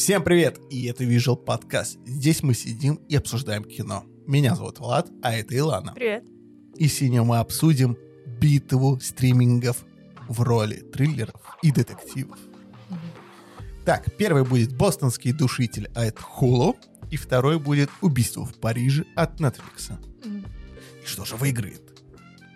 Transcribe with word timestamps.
Всем 0.00 0.24
привет! 0.24 0.58
И 0.70 0.86
это 0.86 1.04
Visual 1.04 1.36
подкаст. 1.36 1.98
Здесь 2.06 2.42
мы 2.42 2.54
сидим 2.54 2.94
и 3.10 3.16
обсуждаем 3.16 3.64
кино. 3.64 4.06
Меня 4.26 4.54
зовут 4.54 4.78
Влад, 4.78 5.10
а 5.22 5.34
это 5.34 5.54
Илана. 5.54 5.92
Привет. 5.92 6.24
И 6.74 6.88
сегодня 6.88 7.22
мы 7.22 7.38
обсудим 7.38 7.98
битву 8.40 8.98
стримингов 8.98 9.84
в 10.26 10.40
роли 10.40 10.76
триллеров 10.76 11.42
и 11.62 11.70
детективов. 11.70 12.38
Так, 13.84 14.16
первый 14.16 14.46
будет 14.46 14.74
«Бостонский 14.74 15.32
душитель», 15.32 15.90
это 15.94 16.22
Hulu. 16.22 16.76
И 17.10 17.18
второй 17.18 17.58
будет 17.58 17.90
«Убийство 18.00 18.46
в 18.46 18.54
Париже» 18.54 19.04
от 19.16 19.38
Netflix. 19.38 19.92
И 20.24 21.06
что 21.06 21.26
же 21.26 21.36
выиграет? 21.36 21.82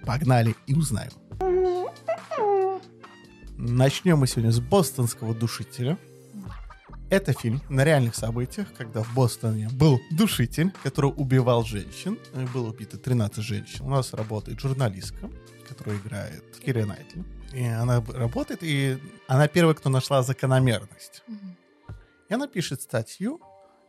Погнали 0.07 0.57
и 0.67 0.73
узнаем. 0.73 1.13
Начнем 3.59 4.17
мы 4.17 4.29
сегодня 4.29 4.51
с 4.51 4.61
«Бостонского 4.61 5.35
душителя». 5.35 5.99
Это 7.15 7.33
фильм 7.33 7.63
на 7.69 7.85
реальных 7.85 8.17
событиях, 8.17 8.75
когда 8.77 9.05
в 9.05 9.15
Бостоне 9.15 9.69
был 9.69 10.01
душитель, 10.11 10.73
который 10.83 11.13
убивал 11.17 11.63
женщин. 11.63 12.19
Было 12.53 12.71
убито 12.71 12.99
13 12.99 13.37
женщин. 13.45 13.85
У 13.85 13.89
нас 13.89 14.13
работает 14.15 14.59
журналистка, 14.59 15.31
которая 15.69 15.97
играет 15.99 16.43
Кири 16.59 16.83
Найтли. 16.83 17.25
И 17.53 17.63
она 17.65 18.05
работает, 18.05 18.65
и 18.65 18.99
она 19.29 19.47
первая, 19.47 19.77
кто 19.77 19.91
нашла 19.91 20.25
закономерность. 20.25 21.23
Мгм. 21.29 21.57
И 22.31 22.35
она 22.35 22.49
пишет 22.49 22.83
статью, 22.83 23.41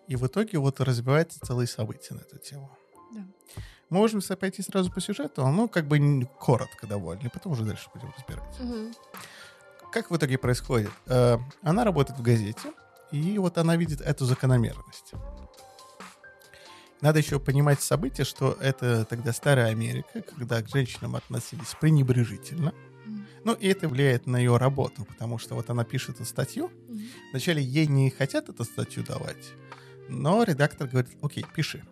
и 0.08 0.16
в 0.16 0.28
итоге 0.28 0.60
вот 0.60 0.80
развивается 0.80 1.40
целые 1.44 1.66
события 1.66 2.14
на 2.14 2.20
эту 2.20 2.38
тему. 2.38 2.78
Да. 3.12 3.22
Мы 3.90 3.98
можем 3.98 4.22
пойти 4.40 4.62
сразу 4.62 4.92
по 4.92 5.02
сюжету, 5.02 5.48
ну, 5.48 5.68
как 5.68 5.88
бы 5.88 6.30
коротко 6.40 6.86
довольно, 6.86 7.26
и 7.26 7.30
потом 7.30 7.54
уже 7.54 7.64
дальше 7.64 7.90
будем 7.92 8.14
разбирать. 8.16 8.60
Мгм. 8.60 8.94
Как 9.92 10.12
в 10.12 10.16
итоге 10.16 10.38
происходит? 10.38 10.92
Э, 11.08 11.40
Она 11.64 11.84
работает 11.84 12.20
в 12.20 12.22
газете, 12.22 12.72
и 13.12 13.38
вот 13.38 13.58
она 13.58 13.76
видит 13.76 14.02
эту 14.02 14.26
закономерность. 14.26 15.14
Надо 17.02 17.20
еще 17.20 17.40
понимать 17.40 17.82
события, 17.82 18.24
что 18.24 18.58
это 18.60 19.06
тогда 19.06 19.34
старая 19.34 19.68
Америка, 19.68 20.22
когда 20.22 20.62
к 20.62 20.70
женщинам 20.70 21.16
относились 21.16 21.76
пренебрежительно. 21.80 22.74
Ну, 23.44 23.54
и 23.54 23.68
это 23.68 23.88
влияет 23.88 24.26
на 24.26 24.38
ее 24.38 24.58
работу, 24.58 25.06
потому 25.06 25.38
что 25.38 25.54
вот 25.54 25.70
она 25.70 25.84
пишет 25.84 26.16
эту 26.16 26.26
статью. 26.26 26.72
Вначале 27.32 27.62
ей 27.62 27.86
не 27.86 28.10
хотят 28.10 28.50
эту 28.50 28.64
статью 28.64 29.04
давать, 29.04 29.52
но 30.10 30.42
редактор 30.44 30.88
говорит, 30.88 31.12
окей, 31.22 31.46
пиши. 31.56 31.84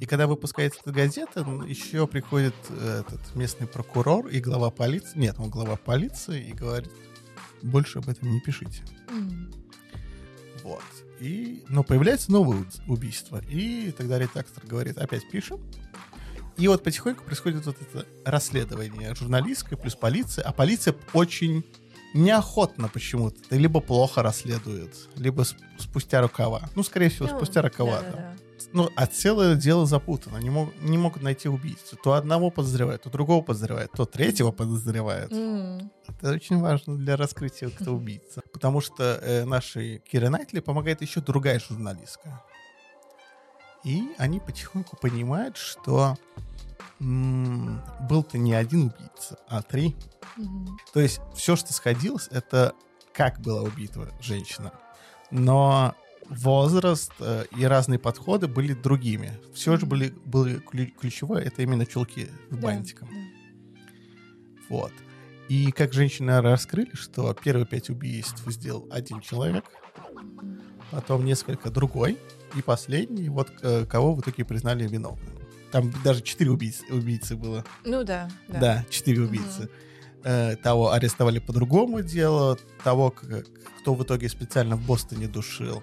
И 0.00 0.06
когда 0.06 0.26
выпускается 0.26 0.80
эта 0.80 0.90
газета, 0.90 1.46
еще 1.68 2.08
приходит 2.08 2.56
э, 2.70 3.02
этот 3.06 3.36
местный 3.36 3.68
прокурор 3.68 4.26
и 4.26 4.40
глава 4.40 4.70
полиции, 4.70 5.16
нет, 5.16 5.36
он 5.38 5.48
глава 5.48 5.76
полиции 5.76 6.48
и 6.48 6.52
говорит, 6.52 6.90
больше 7.62 8.00
об 8.00 8.08
этом 8.08 8.32
не 8.32 8.40
пишите. 8.40 8.82
Вот. 10.62 10.82
И, 11.20 11.64
но 11.68 11.82
появляется 11.84 12.30
новое 12.32 12.64
убийство, 12.88 13.40
и 13.48 13.92
тогда 13.96 14.18
редактор 14.18 14.64
говорит, 14.66 14.98
опять 14.98 15.28
пишем. 15.30 15.60
И 16.58 16.68
вот 16.68 16.82
потихоньку 16.82 17.24
происходит 17.24 17.64
вот 17.66 17.76
это 17.80 18.06
расследование 18.24 19.14
журналистское 19.14 19.78
плюс 19.78 19.94
полиция, 19.94 20.44
а 20.44 20.52
полиция 20.52 20.94
очень 21.14 21.64
неохотно 22.14 22.88
почему-то, 22.88 23.38
да 23.48 23.56
либо 23.56 23.80
плохо 23.80 24.22
расследует, 24.22 24.94
либо 25.16 25.42
сп- 25.42 25.56
спустя 25.78 26.20
рукава. 26.20 26.68
Ну, 26.74 26.82
скорее 26.82 27.08
всего, 27.08 27.26
Ну, 27.28 27.36
спустя 27.36 27.62
рукава. 27.62 28.00
да. 28.02 28.10
да-да-да. 28.10 28.36
Ну, 28.72 28.88
а 28.96 29.06
целое 29.06 29.54
дело 29.56 29.86
запутано. 29.86 30.38
Не, 30.38 30.50
мог- 30.50 30.72
не 30.80 30.98
могут 30.98 31.22
найти 31.22 31.48
убийцу. 31.48 31.96
То 31.96 32.12
одного 32.14 32.50
подозревают, 32.50 33.02
то 33.02 33.10
другого 33.10 33.42
подозревают, 33.42 33.92
то 33.92 34.04
третьего 34.04 34.50
подозревают. 34.52 35.32
М. 35.32 35.90
Это 36.08 36.32
очень 36.32 36.60
важно 36.60 36.96
для 36.96 37.16
раскрытия, 37.16 37.70
кто 37.70 37.92
убийца. 37.94 38.42
Потому 38.52 38.80
что 38.80 39.02
э, 39.22 39.44
нашей 39.44 39.98
Кире 40.00 40.28
Найтли 40.28 40.60
помогает 40.60 41.02
еще 41.02 41.20
другая 41.20 41.58
журналистка. 41.60 42.42
И 43.84 44.12
они 44.18 44.38
потихоньку 44.40 44.96
понимают, 44.96 45.56
что 45.56 46.16
м, 47.00 47.82
был-то 48.08 48.38
не 48.38 48.54
один 48.54 48.82
убийца, 48.94 49.38
а 49.48 49.62
три. 49.62 49.96
Мгм. 50.36 50.78
То 50.92 51.00
есть 51.00 51.20
все, 51.34 51.56
что 51.56 51.72
сходилось, 51.72 52.28
это 52.30 52.74
как 53.12 53.40
была 53.40 53.62
убита 53.62 54.08
женщина. 54.20 54.72
Но 55.30 55.94
возраст 56.36 57.12
э, 57.20 57.44
и 57.56 57.64
разные 57.64 57.98
подходы 57.98 58.48
были 58.48 58.72
другими. 58.74 59.32
Все 59.54 59.76
же 59.76 59.86
были, 59.86 60.10
были 60.24 60.58
ключ- 60.58 60.92
ключевое, 60.98 61.42
это 61.42 61.62
именно 61.62 61.86
чулки 61.86 62.26
с 62.50 62.54
Да, 62.54 62.56
бантиком. 62.56 63.08
да. 63.10 63.16
Вот. 64.68 64.92
И 65.48 65.70
как 65.72 65.92
женщины 65.92 66.40
раскрыли, 66.40 66.90
что 66.94 67.34
первые 67.34 67.66
пять 67.66 67.90
убийств 67.90 68.42
сделал 68.46 68.88
один 68.90 69.20
человек, 69.20 69.64
потом 70.90 71.24
несколько 71.24 71.70
другой, 71.70 72.18
и 72.56 72.62
последний, 72.62 73.28
вот 73.28 73.50
э, 73.62 73.84
кого 73.86 74.14
в 74.14 74.20
итоге 74.20 74.44
признали 74.44 74.86
виновным. 74.86 75.38
Там 75.70 75.90
даже 76.04 76.20
четыре 76.22 76.50
убийцы, 76.50 76.84
убийцы 76.90 77.34
было. 77.36 77.64
Ну 77.84 78.04
да, 78.04 78.30
да. 78.48 78.60
Да, 78.60 78.84
четыре 78.90 79.22
убийцы. 79.22 79.68
Э, 80.24 80.56
того 80.56 80.92
арестовали 80.92 81.38
по 81.38 81.52
другому 81.52 82.02
делу, 82.02 82.58
того, 82.84 83.10
кто 83.10 83.94
в 83.94 84.02
итоге 84.02 84.28
специально 84.28 84.76
в 84.76 84.86
Бостоне 84.86 85.28
душил 85.28 85.82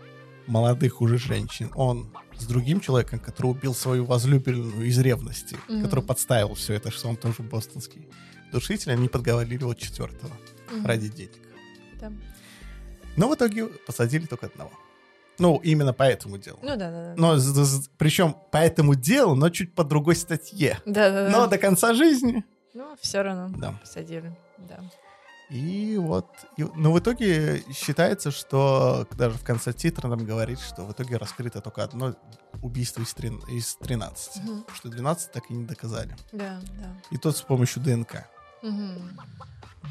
молодых 0.49 1.01
уже 1.01 1.17
женщин. 1.17 1.71
Он 1.75 2.11
с 2.37 2.45
другим 2.45 2.79
человеком, 2.81 3.19
который 3.19 3.47
убил 3.51 3.73
свою 3.73 4.05
возлюбленную 4.05 4.85
из 4.87 4.97
ревности, 4.99 5.57
Мгм. 5.67 5.83
который 5.83 6.03
подставил 6.03 6.53
все 6.55 6.73
это, 6.73 6.91
что 6.91 7.07
он 7.09 7.15
тоже 7.17 7.43
бостонский 7.43 8.07
душитель, 8.51 8.91
они 8.91 9.07
подговорили 9.07 9.63
вот 9.63 9.77
четвертого 9.77 10.31
Мгм. 10.71 10.85
ради 10.85 11.09
денег. 11.09 11.31
Да. 11.99 12.11
Но 13.15 13.29
в 13.29 13.35
итоге 13.35 13.67
посадили 13.67 14.25
только 14.25 14.47
одного. 14.47 14.71
Ну, 15.38 15.57
именно 15.63 15.93
по 15.93 16.03
этому 16.03 16.38
делу. 16.38 16.59
Ну 16.61 16.69
да, 16.75 16.91
да, 16.91 17.03
да. 17.05 17.13
Но 17.15 17.38
причем 17.97 18.35
по 18.51 18.57
этому 18.57 18.95
делу, 18.95 19.35
но 19.35 19.49
чуть 19.49 19.73
по 19.73 19.83
другой 19.83 20.15
статье. 20.15 20.79
Да, 20.85 21.09
да, 21.09 21.25
да. 21.25 21.29
Но 21.29 21.47
до 21.47 21.57
конца 21.57 21.93
жизни. 21.93 22.43
Ну, 22.73 22.95
все 23.01 23.21
равно 23.21 23.49
Да. 23.57 23.71
посадили. 23.81 24.35
Да. 24.57 24.79
И 25.49 25.97
вот, 25.97 26.27
и- 26.57 26.63
но 26.75 26.91
в 26.93 26.99
итоге 26.99 27.63
считается, 27.73 28.29
что 28.31 29.07
даже 29.17 29.35
в 29.37 29.43
конце 29.43 29.73
титра 29.73 30.07
нам 30.07 30.23
говорит, 30.25 30.59
что 30.59 30.85
в 30.85 30.91
итоге 30.91 31.17
раскрыто 31.17 31.59
только 31.61 31.83
одно 31.83 32.13
убийство 32.61 33.01
из, 33.01 33.13
трин- 33.15 33.41
из 33.49 33.75
13. 33.77 34.43
Мгм. 34.43 34.61
Потому 34.61 34.75
что 34.77 34.89
12 34.89 35.31
так 35.31 35.49
и 35.49 35.53
не 35.53 35.65
доказали. 35.65 36.15
Да, 36.31 36.61
да. 36.79 37.01
И 37.09 37.17
тот 37.17 37.35
с 37.35 37.41
помощью 37.41 37.81
ДНК. 37.81 38.27
Мгм. 38.61 39.19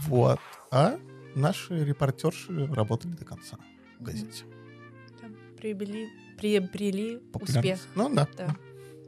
Вот. 0.07 0.39
А 0.71 0.97
наши 1.35 1.85
репортерши 1.85 2.67
работали 2.73 3.13
до 3.13 3.25
конца 3.25 3.57
в 3.99 4.03
газете. 4.05 4.45
Да. 5.21 5.29
Приобрели, 5.57 6.09
приобрели 6.37 7.21
успех. 7.35 7.81
Ну 7.97 8.15
да. 8.15 8.29
да, 8.37 8.55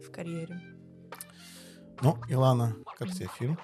в 0.05 0.11
карьере. 0.11 0.61
Ну, 2.03 2.19
Илана, 2.29 2.75
как 2.99 3.11
тебе 3.13 3.29
фильм? 3.39 3.59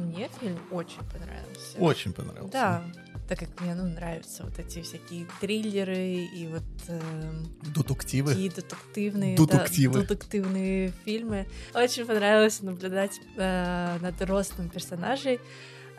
Мне 0.00 0.28
фильм 0.40 0.58
очень 0.70 1.04
понравился. 1.12 1.78
Очень 1.78 2.12
понравился. 2.12 2.52
Да, 2.52 2.84
так 3.28 3.38
как 3.38 3.60
мне 3.60 3.74
ну, 3.74 3.84
нравятся 3.84 4.42
вот 4.44 4.58
эти 4.58 4.82
всякие 4.82 5.26
триллеры 5.40 6.24
и 6.24 6.48
вот 6.48 6.64
эм, 6.88 7.46
Детективы. 7.62 8.30
такие 8.30 8.50
детективные, 8.50 9.36
Детективы. 9.36 9.94
да, 9.94 10.00
детективные 10.00 10.92
фильмы. 11.04 11.46
Очень 11.74 12.06
понравилось 12.06 12.60
наблюдать 12.60 13.20
э, 13.36 13.98
над 14.00 14.20
ростом 14.22 14.68
персонажей, 14.68 15.38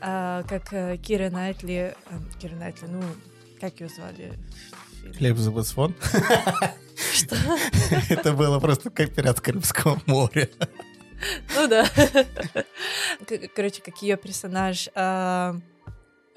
э, 0.01 0.44
как 0.47 0.73
э, 0.73 0.97
Кира 0.97 1.29
Найтли, 1.29 1.95
э, 2.09 2.19
Кира 2.41 2.56
Найтли, 2.56 2.88
ну, 2.88 3.01
как 3.62 3.79
ее 3.79 3.88
звали? 3.88 4.33
за 5.38 5.51
Босфон. 5.51 5.95
Что? 7.13 7.38
Это 8.09 8.33
было 8.33 8.59
просто 8.59 8.89
как 8.89 9.13
пират 9.13 9.39
Крымского 9.41 10.01
моря. 10.06 10.50
Ну 11.55 11.67
да. 11.67 11.85
Короче, 13.55 13.81
как 13.81 14.01
ее 14.01 14.17
персонаж 14.17 14.89
э, 14.93 15.53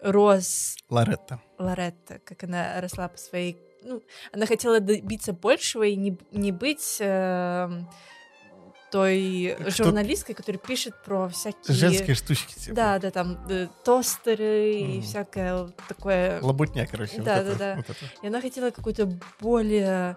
рос 0.02 0.76
Лоретта. 0.88 1.40
Лоретта, 1.58 2.18
как 2.24 2.44
она 2.44 2.80
росла 2.80 3.08
по 3.08 3.18
своей... 3.18 3.56
Ну, 3.82 4.02
она 4.32 4.46
хотела 4.46 4.80
добиться 4.80 5.32
большего 5.32 5.82
и 5.84 5.94
не, 5.96 6.16
не 6.32 6.52
быть 6.52 6.96
эм, 7.00 7.88
той 8.90 9.56
Кто- 9.60 9.70
журналисткой, 9.70 10.34
которая 10.34 10.58
пишет 10.60 10.94
про 11.04 11.28
всякие... 11.28 11.74
Женские 11.74 12.14
штучки. 12.14 12.54
Типа. 12.54 12.74
Да, 12.74 12.98
да, 12.98 13.10
там 13.10 13.46
э, 13.48 13.68
тостеры 13.84 14.72
и 14.72 14.84
Мгм. 14.98 15.02
всякое 15.02 15.68
такое. 15.88 16.40
Лабутня, 16.40 16.86
короче. 16.86 17.16
вот 17.16 17.24
Да, 17.24 17.38
это, 17.38 17.50
да, 17.52 17.58
да. 17.58 17.76
вот 17.76 17.90
это. 17.90 17.98
И 18.22 18.26
она 18.26 18.40
хотела 18.40 18.70
какой-то 18.70 19.06
более 19.40 20.16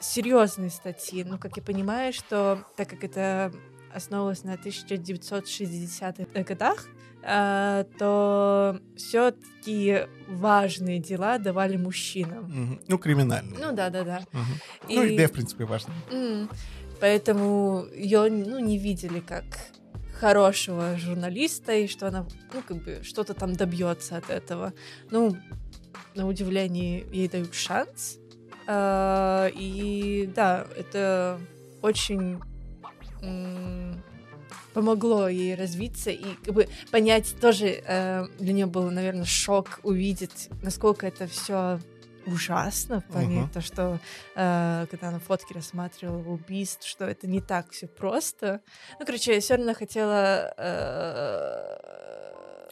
серьезной 0.00 0.70
статьи. 0.70 1.22
Ну, 1.24 1.38
как 1.38 1.56
я 1.56 1.62
понимаю, 1.62 2.12
что 2.12 2.64
так 2.76 2.88
как 2.90 3.04
это 3.04 3.52
основывалось 3.94 4.44
на 4.44 4.56
1960-х 4.56 6.42
годах, 6.42 6.86
э, 7.22 7.84
то 7.98 8.78
все-таки 8.96 10.06
важные 10.28 10.98
дела 10.98 11.38
давали 11.38 11.76
мужчинам. 11.76 12.44
Мгм. 12.44 12.80
Ну, 12.88 12.98
криминальные. 12.98 13.58
Ну 13.58 13.72
да, 13.72 13.90
да, 13.90 14.04
да. 14.04 14.20
И- 14.88 14.96
Ну, 14.96 15.06
идея, 15.08 15.28
в 15.28 15.32
принципе, 15.32 15.64
важна. 15.64 15.94
М, 16.10 16.48
Поэтому 17.00 17.84
ее 17.94 18.30
ну, 18.30 18.58
не 18.60 18.78
видели 18.78 19.20
как 19.20 19.44
хорошего 20.20 20.96
журналиста, 20.96 21.72
и 21.74 21.86
что 21.88 22.06
она 22.08 22.26
ну, 22.54 22.62
как 22.62 22.82
бы 22.82 23.00
что-то 23.02 23.34
там 23.34 23.52
добьется 23.54 24.16
от 24.16 24.30
этого. 24.30 24.72
Ну, 25.10 25.36
на 26.14 26.26
удивление, 26.26 27.04
ей 27.12 27.28
дают 27.28 27.52
шанс. 27.54 28.18
А, 28.66 29.48
и 29.54 30.30
да, 30.34 30.66
это 30.76 31.38
очень 31.82 32.40
помогло 34.74 35.28
ей 35.28 35.54
развиться 35.54 36.10
и 36.10 36.34
как 36.44 36.54
бы 36.54 36.68
понять 36.90 37.34
тоже 37.40 37.82
э, 37.86 38.26
для 38.38 38.52
нее 38.52 38.66
было, 38.66 38.90
наверное, 38.90 39.24
шок 39.24 39.80
увидеть, 39.82 40.48
насколько 40.62 41.06
это 41.06 41.26
все 41.26 41.78
ужасно 42.26 43.00
в 43.00 43.04
плане 43.04 43.40
Мгм. 43.42 43.50
то, 43.50 43.60
что 43.60 44.00
э, 44.34 44.86
когда 44.90 45.08
она 45.08 45.18
фотки 45.18 45.52
рассматривала 45.52 46.26
убийств, 46.28 46.86
что 46.86 47.04
это 47.04 47.26
не 47.26 47.40
так 47.40 47.70
все 47.70 47.86
просто. 47.86 48.60
Ну, 48.98 49.06
короче, 49.06 49.34
я 49.34 49.40
все 49.40 49.56
равно 49.56 49.74
хотела 49.74 50.52
э, 50.56 51.78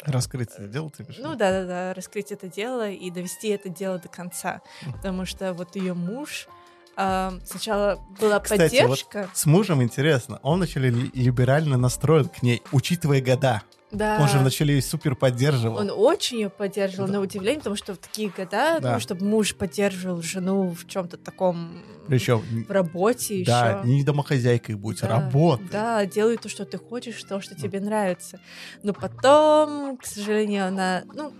Раскрыть 0.04 0.48
это 0.50 0.66
дело, 0.66 0.90
ты 0.90 1.04
в 1.04 1.16
ну 1.18 1.36
да, 1.36 1.52
да, 1.52 1.64
да, 1.64 1.94
раскрыть 1.94 2.32
это 2.32 2.48
дело 2.48 2.90
и 2.90 3.08
довести 3.10 3.48
это 3.48 3.68
дело 3.68 3.98
до 3.98 4.08
конца. 4.08 4.60
Мгм. 4.82 4.92
Потому 4.94 5.24
что 5.26 5.52
вот 5.54 5.76
ее 5.76 5.94
муж 5.94 6.48
а, 6.96 7.34
сначала 7.44 7.98
была 8.20 8.40
Кстати, 8.40 8.60
вот 8.60 8.70
поддержка. 8.90 9.30
С 9.34 9.46
мужем 9.46 9.82
интересно, 9.82 10.38
он 10.42 10.58
вначале 10.58 10.90
ли- 10.90 11.10
либерально 11.14 11.76
настроен 11.76 12.28
к 12.28 12.42
ней, 12.42 12.62
учитывая 12.72 13.20
года. 13.20 13.62
Да. 13.90 14.16
Он 14.22 14.26
же 14.26 14.38
вначале 14.38 14.76
ее 14.76 14.80
супер 14.80 15.14
поддерживал. 15.14 15.76
Он 15.76 15.90
очень 15.94 16.38
ее 16.38 16.48
поддерживал, 16.48 17.08
Да. 17.08 17.12
на 17.14 17.20
удивление, 17.20 17.58
потому 17.58 17.76
что 17.76 17.92
в 17.92 17.98
такие 17.98 18.30
года, 18.30 18.78
Да. 18.80 18.94
ну, 18.94 19.00
чтобы 19.00 19.26
муж 19.26 19.54
поддерживал 19.54 20.22
жену 20.22 20.70
в 20.70 20.86
чем-то 20.88 21.18
таком 21.18 21.82
Причем, 22.08 22.40
в 22.66 22.70
работе 22.70 23.44
да, 23.46 23.80
еще. 23.82 23.88
не 23.90 24.02
домохозяйкой 24.02 24.76
будь, 24.76 25.00
Да, 25.02 25.08
работай. 25.08 25.68
Да, 25.70 26.06
делай 26.06 26.38
то, 26.38 26.48
что 26.48 26.64
ты 26.64 26.78
хочешь, 26.78 27.22
то, 27.22 27.42
что 27.42 27.54
тебе 27.54 27.80
нравится. 27.80 28.40
Но 28.82 28.94
потом, 28.94 29.98
к 29.98 30.06
сожалению, 30.06 30.68
она, 30.68 31.02
ну, 31.12 31.34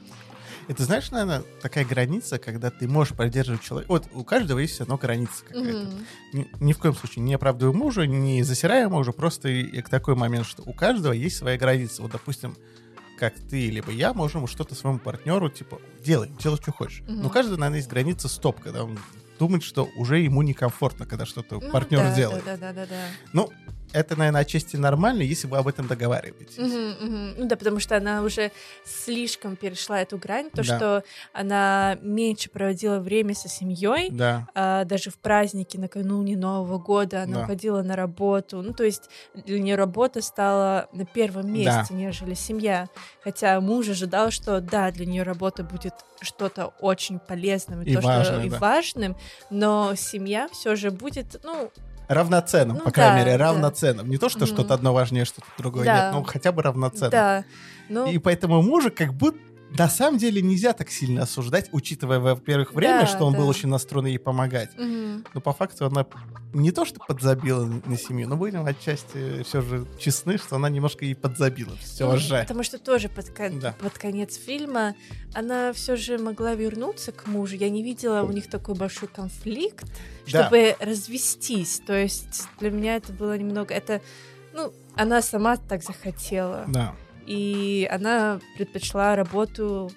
Это, 0.72 0.84
знаешь, 0.84 1.10
наверное, 1.10 1.42
такая 1.60 1.84
граница, 1.84 2.38
когда 2.38 2.70
ты 2.70 2.88
можешь 2.88 3.14
поддерживать 3.14 3.62
человека. 3.62 3.90
Вот 3.90 4.06
у 4.12 4.24
каждого 4.24 4.58
есть 4.58 4.78
равно 4.80 4.96
граница 4.96 5.44
какая-то. 5.44 5.88
мгм, 5.88 6.06
Ни, 6.32 6.48
ни 6.60 6.72
в 6.72 6.78
коем 6.78 6.94
случае 6.94 7.22
не 7.24 7.34
оправдываю 7.34 7.74
мужа, 7.74 8.06
не 8.06 8.42
засираю 8.42 8.90
мужа, 8.90 9.12
просто 9.12 9.48
и, 9.48 9.62
и 9.62 9.82
к 9.82 9.88
такой 9.88 10.14
момент, 10.14 10.46
что 10.46 10.62
у 10.64 10.72
каждого 10.72 11.12
есть 11.12 11.36
своя 11.36 11.58
граница. 11.58 12.02
Вот, 12.02 12.12
допустим, 12.12 12.56
как 13.18 13.34
ты 13.34 13.70
либо 13.70 13.92
я 13.92 14.14
можем 14.14 14.46
что-то 14.46 14.74
своему 14.74 14.98
партнеру, 14.98 15.48
типа, 15.48 15.80
делай, 16.04 16.30
делай, 16.42 16.56
что 16.56 16.72
хочешь. 16.72 17.02
Мгм. 17.02 17.22
Но 17.22 17.26
у 17.28 17.30
каждого, 17.30 17.56
наверное, 17.56 17.78
есть 17.78 17.90
граница 17.90 18.28
стоп, 18.28 18.60
когда 18.60 18.84
он 18.84 18.98
думает, 19.38 19.62
что 19.62 19.88
уже 19.96 20.18
ему 20.18 20.42
некомфортно, 20.42 21.06
когда 21.06 21.26
что-то 21.26 21.60
ну, 21.60 21.70
партнер 21.70 22.00
да, 22.00 22.14
делает. 22.14 22.44
Да, 22.44 22.56
да, 22.56 22.72
да, 22.72 22.86
да, 22.86 22.86
да. 22.86 23.04
Ну, 23.32 23.52
это, 23.92 24.16
наверное, 24.16 24.40
отчасти 24.42 24.76
нормально, 24.76 25.22
если 25.22 25.46
вы 25.46 25.58
об 25.58 25.68
этом 25.68 25.86
договариваетесь. 25.86 26.56
Мгм, 26.58 26.90
мгм. 27.00 27.34
Ну 27.38 27.46
да, 27.48 27.56
потому 27.56 27.78
что 27.80 27.96
она 27.96 28.22
уже 28.22 28.50
слишком 28.84 29.56
перешла 29.56 30.00
эту 30.00 30.18
грань, 30.18 30.50
то, 30.50 30.58
Да. 30.58 30.64
что 30.64 31.04
она 31.32 31.98
меньше 32.02 32.50
проводила 32.50 32.98
время 32.98 33.34
со 33.34 33.48
семьей, 33.48 34.10
Да. 34.10 34.48
а, 34.54 34.84
даже 34.84 35.10
в 35.10 35.18
праздники 35.18 35.76
накануне 35.76 36.36
Нового 36.36 36.78
года 36.78 37.22
она 37.22 37.38
Да. 37.38 37.42
уходила 37.44 37.82
на 37.82 37.96
работу. 37.96 38.62
Ну, 38.62 38.72
то 38.72 38.84
есть 38.84 39.08
для 39.34 39.60
нее 39.60 39.76
работа 39.76 40.22
стала 40.22 40.88
на 40.92 41.04
первом 41.04 41.42
Да. 41.46 41.48
месте, 41.52 41.94
нежели 41.94 42.34
семья. 42.34 42.88
Хотя 43.22 43.60
муж 43.60 43.88
ожидал, 43.88 44.30
что 44.30 44.60
да, 44.60 44.90
для 44.90 45.06
нее 45.06 45.22
работа 45.22 45.62
будет 45.62 45.94
что-то 46.20 46.66
очень 46.80 47.18
полезным 47.18 47.82
и, 47.82 47.90
И 47.90 47.94
то, 47.94 48.00
что 48.00 48.08
важным, 48.08 48.46
и 48.46 48.48
да. 48.50 48.58
важным, 48.58 49.16
но 49.50 49.94
семья 49.96 50.48
все 50.52 50.76
же 50.76 50.90
будет, 50.90 51.40
ну, 51.44 51.70
Равноценным, 52.08 52.76
Ну 52.78 52.82
по 52.84 52.90
крайней 52.90 53.20
да, 53.20 53.24
мере, 53.26 53.38
да. 53.38 53.44
равноценным. 53.52 54.08
Не 54.08 54.18
то, 54.18 54.28
что 54.28 54.40
Мгм. 54.40 54.46
что-то 54.46 54.74
одно 54.74 54.92
важнее, 54.92 55.24
что-то 55.24 55.46
другое 55.58 55.84
Да. 55.84 55.94
нет, 56.06 56.12
но 56.12 56.22
хотя 56.24 56.52
бы 56.52 56.62
равноценным. 56.62 57.10
да, 57.10 57.44
ну, 57.88 58.06
И 58.10 58.18
поэтому 58.18 58.60
мужа 58.62 58.90
как 58.90 59.14
будто 59.14 59.38
на 59.78 59.88
самом 59.88 60.18
деле 60.18 60.42
нельзя 60.42 60.72
так 60.72 60.90
сильно 60.90 61.22
осуждать, 61.22 61.68
учитывая, 61.72 62.18
во-первых, 62.18 62.74
время, 62.74 63.00
Да, 63.00 63.06
что 63.06 63.24
он 63.24 63.34
был 63.34 63.44
да. 63.44 63.48
очень 63.50 63.68
настроен 63.68 64.06
ей 64.06 64.18
помогать. 64.18 64.70
мгм. 64.78 65.24
Но 65.34 65.40
по 65.40 65.52
факту 65.52 65.86
она 65.86 66.06
не 66.52 66.70
то, 66.72 66.84
что 66.84 67.00
подзабила 67.06 67.64
на 67.64 67.96
семью, 67.96 68.28
но 68.28 68.36
будем 68.36 68.66
отчасти 68.66 69.42
все 69.42 69.62
же 69.62 69.86
честны, 69.98 70.36
что 70.36 70.56
она 70.56 70.68
немножко 70.68 71.04
ей 71.04 71.14
подзабила. 71.14 71.74
Все 71.78 72.10
Ну, 72.10 72.18
же. 72.18 72.40
Потому 72.40 72.62
что 72.62 72.78
тоже 72.78 73.08
под, 73.08 73.30
кон- 73.30 73.58
Да. 73.60 73.74
под 73.80 73.98
конец 73.98 74.36
фильма 74.36 74.94
она 75.34 75.72
все 75.72 75.96
же 75.96 76.18
могла 76.18 76.54
вернуться 76.54 77.12
к 77.12 77.26
мужу. 77.26 77.56
Я 77.56 77.70
не 77.70 77.82
видела 77.82 78.22
у 78.22 78.32
них 78.32 78.50
такой 78.50 78.74
большой 78.74 79.08
конфликт, 79.08 79.86
Да. 80.30 80.44
чтобы 80.46 80.76
развестись. 80.80 81.80
То 81.86 81.94
есть 81.94 82.44
для 82.60 82.70
меня 82.70 82.96
это 82.96 83.12
было 83.12 83.36
немного... 83.38 83.72
Это, 83.72 84.00
ну, 84.52 84.72
она 84.94 85.22
сама 85.22 85.56
так 85.56 85.82
захотела. 85.82 86.64
Да. 86.68 86.94
И 87.26 87.88
она 87.90 88.40
предпочла 88.56 89.16
работу 89.16 89.90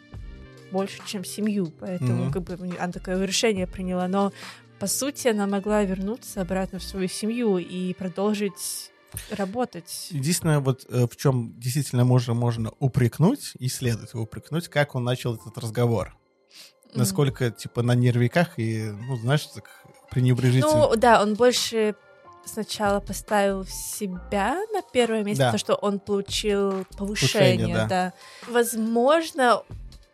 больше, 0.71 0.99
чем 1.05 1.23
семью. 1.23 1.71
Поэтому 1.79 2.25
Мгм. 2.25 2.31
как 2.31 2.43
бы 2.43 2.75
она 2.79 2.91
такое 2.91 3.23
решение 3.25 3.67
приняла. 3.67 4.07
Но 4.07 4.31
по 4.79 4.87
сути 4.87 5.27
она 5.29 5.47
могла 5.47 5.83
вернуться 5.83 6.41
обратно 6.41 6.79
в 6.79 6.83
свою 6.83 7.07
семью 7.07 7.57
и 7.57 7.93
продолжить 7.93 8.91
работать. 9.29 10.07
Единственное, 10.11 10.59
вот 10.59 10.85
э, 10.89 11.07
в 11.09 11.15
чем 11.15 11.53
действительно 11.57 12.03
можно, 12.03 12.33
можно 12.33 12.71
упрекнуть, 12.79 13.53
и 13.59 13.69
следует 13.69 14.13
его 14.13 14.23
упрекнуть, 14.23 14.67
как 14.67 14.95
он 14.95 15.03
начал 15.03 15.35
этот 15.35 15.57
разговор. 15.57 16.17
Мгм. 16.87 16.99
Насколько, 16.99 17.51
типа, 17.51 17.81
на 17.81 17.95
нервиках 17.95 18.59
и, 18.59 18.91
ну, 18.91 19.15
знаешь, 19.17 19.45
так 19.47 19.69
пренебрежительно. 20.11 20.89
Ну, 20.89 20.95
да, 20.95 21.21
он 21.21 21.35
больше 21.35 21.95
сначала 22.45 22.99
поставил 22.99 23.65
себя 23.65 24.55
на 24.73 24.81
первое 24.81 25.23
место, 25.23 25.45
Да. 25.45 25.51
то, 25.51 25.57
что 25.57 25.75
он 25.75 25.99
получил 25.99 26.85
Повышение, 26.97 27.65
повышение, 27.67 27.87
да. 27.87 28.13
Возможно, 28.47 29.61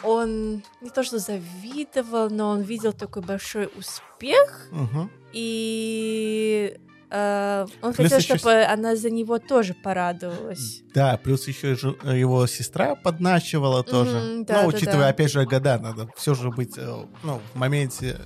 он 0.04 0.63
не 0.81 0.89
то 0.89 1.04
что 1.04 1.19
завидовал, 1.19 2.30
но 2.30 2.50
он 2.50 2.62
видел 2.62 2.94
такой 2.94 3.22
большой 3.22 3.69
успех, 3.78 4.68
Мгм. 4.72 5.12
и 5.33 6.78
э, 7.13 7.66
он 7.81 7.94
Плюс 7.94 8.06
хотел, 8.06 8.19
еще 8.19 8.38
чтобы 8.38 8.63
она 8.63 8.95
за 8.95 9.10
него 9.10 9.38
тоже 9.38 9.74
порадовалась. 9.74 10.81
Да, 10.94 11.18
плюс 11.22 11.48
еще 11.48 11.75
жен- 11.75 11.98
его 12.04 12.48
сестра 12.48 12.95
подначивала 12.95 13.83
тоже. 13.83 14.18
Мгм, 14.18 14.45
да, 14.45 14.63
ну, 14.63 14.72
да, 14.72 14.78
учитывая, 14.78 15.00
да. 15.00 15.10
опять 15.10 15.31
же, 15.31 15.45
года, 15.45 15.78
надо 15.78 16.07
все 16.16 16.33
же 16.33 16.50
быть, 16.51 16.78
э, 16.78 17.06
ну, 17.24 17.42
в 17.54 17.57
моменте, 17.57 18.18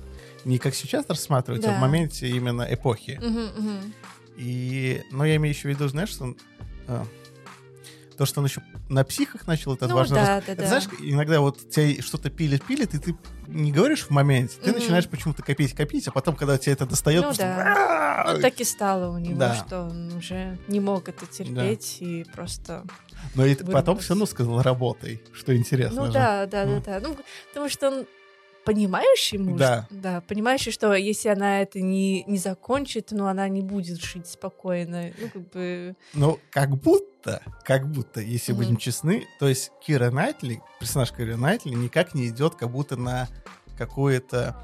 не 0.46 0.58
как 0.58 0.74
сейчас 0.74 1.04
рассматривать, 1.08 1.64
а 1.64 1.68
Да. 1.68 1.76
в 1.76 1.80
моменте 1.80 2.28
именно 2.28 2.62
эпохи. 2.70 3.18
Мгм, 3.22 3.50
мгм. 3.56 3.94
И, 4.36 5.02
но 5.10 5.24
я 5.24 5.36
имею 5.36 5.54
еще 5.54 5.68
в 5.68 5.70
виду, 5.72 5.88
знаешь, 5.88 6.10
что 6.10 6.24
он, 6.24 6.36
э, 6.88 7.04
то, 8.16 8.26
что 8.26 8.40
он 8.40 8.46
еще 8.46 8.62
на 8.88 9.02
психах 9.04 9.46
начал, 9.48 9.74
это 9.74 9.88
Ну, 9.88 9.96
важно. 9.96 10.16
да, 10.16 10.20
рас- 10.36 10.44
да, 10.46 10.52
Это 10.52 10.62
да. 10.62 10.68
знаешь, 10.68 10.84
иногда 11.00 11.40
вот 11.40 11.68
тебя 11.70 12.00
что-то 12.02 12.30
пилит-пилит, 12.30 12.94
и 12.94 12.98
ты 12.98 13.16
не 13.48 13.72
говоришь 13.72 14.02
в 14.04 14.10
моменте, 14.10 14.54
ты 14.62 14.70
Мгм. 14.70 14.78
начинаешь 14.78 15.08
почему-то 15.08 15.42
копить-копить, 15.42 16.06
а 16.06 16.12
потом, 16.12 16.36
когда 16.36 16.56
тебя 16.58 16.74
это 16.74 16.86
достает, 16.86 17.22
Ну 17.22 17.28
просто... 17.28 17.42
да. 17.42 18.32
Ну, 18.34 18.40
так 18.40 18.60
и 18.60 18.64
стало 18.64 19.10
у 19.14 19.18
него, 19.18 19.38
Да. 19.38 19.54
что 19.54 19.82
он 19.82 20.12
уже 20.12 20.58
не 20.68 20.78
мог 20.80 21.08
это 21.08 21.26
терпеть 21.26 21.96
и 22.00 22.24
просто 22.32 22.84
Но 23.34 23.44
и 23.44 23.54
потом 23.56 23.98
все 23.98 24.10
равно 24.10 24.26
сказал, 24.26 24.62
работай, 24.62 25.22
что 25.32 25.56
интересно 25.56 26.02
Ну 26.02 26.06
же. 26.06 26.12
да, 26.12 26.46
да, 26.46 26.64
Ну. 26.64 26.80
да, 26.84 27.00
да. 27.00 27.08
Ну, 27.08 27.16
потому 27.52 27.68
что 27.68 27.88
он 27.88 28.06
понимающий 28.66 29.38
муж. 29.38 29.58
Да. 29.58 29.86
Да, 29.90 30.20
понимающий, 30.20 30.72
что 30.72 30.92
если 30.92 31.28
она 31.28 31.62
это 31.62 31.80
не, 31.80 32.24
не 32.24 32.36
закончит, 32.36 33.12
ну, 33.12 33.26
она 33.26 33.48
не 33.48 33.62
будет 33.62 34.02
жить 34.02 34.26
спокойно. 34.26 35.12
Ну, 35.18 35.28
как 35.32 35.50
бы... 35.50 35.96
Ну, 36.12 36.40
как 36.50 36.76
будто, 36.76 37.40
как 37.64 37.88
будто, 37.88 38.20
если 38.20 38.52
Мгм. 38.52 38.60
будем 38.60 38.76
честны, 38.76 39.26
то 39.38 39.48
есть 39.48 39.70
Кира 39.80 40.10
Найтли, 40.10 40.60
персонаж 40.80 41.12
Кира 41.12 41.36
Найтли, 41.36 41.70
никак 41.70 42.14
не 42.14 42.26
идет 42.28 42.56
как 42.56 42.70
будто 42.70 42.96
на 42.96 43.28
какое-то 43.78 44.56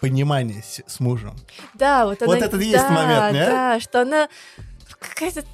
понимание 0.00 0.62
с, 0.62 0.80
с 0.86 0.98
мужем. 0.98 1.36
Да, 1.74 2.06
вот 2.06 2.22
она... 2.22 2.32
Вот 2.32 2.42
это 2.42 2.56
и 2.56 2.64
есть 2.64 2.88
да, 2.88 2.90
момент, 2.90 3.34
не? 3.34 3.46
Да, 3.46 3.80
что 3.80 4.00
она 4.00 4.28
какая-то... 4.98 5.44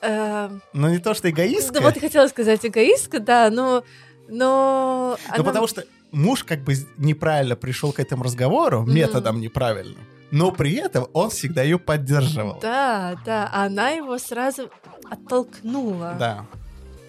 э, 0.00 0.50
Но 0.72 0.88
не 0.88 0.98
то, 0.98 1.12
что 1.12 1.28
эгоистка, 1.28 1.74
да, 1.74 1.80
вот 1.82 1.94
я 1.96 2.00
хотела 2.00 2.28
сказать 2.28 2.64
эгоистка, 2.64 3.20
да, 3.20 3.50
но... 3.50 3.84
Но... 4.26 5.18
но 5.28 5.34
она- 5.34 5.44
потому 5.44 5.66
что 5.66 5.84
муж 6.12 6.44
как 6.44 6.62
бы 6.64 6.74
неправильно 6.96 7.56
пришел 7.56 7.92
к 7.92 8.00
этому 8.00 8.24
разговору, 8.24 8.82
Мгм. 8.82 8.94
методом 8.94 9.40
неправильным, 9.40 9.98
но 10.30 10.50
при 10.52 10.74
этом 10.74 11.06
он 11.12 11.30
всегда 11.30 11.62
ее 11.62 11.78
поддерживал. 11.78 12.58
Да, 12.60 13.16
да, 13.24 13.50
она 13.52 13.90
его 13.90 14.18
сразу 14.18 14.70
оттолкнула. 15.10 16.16
Да. 16.18 16.46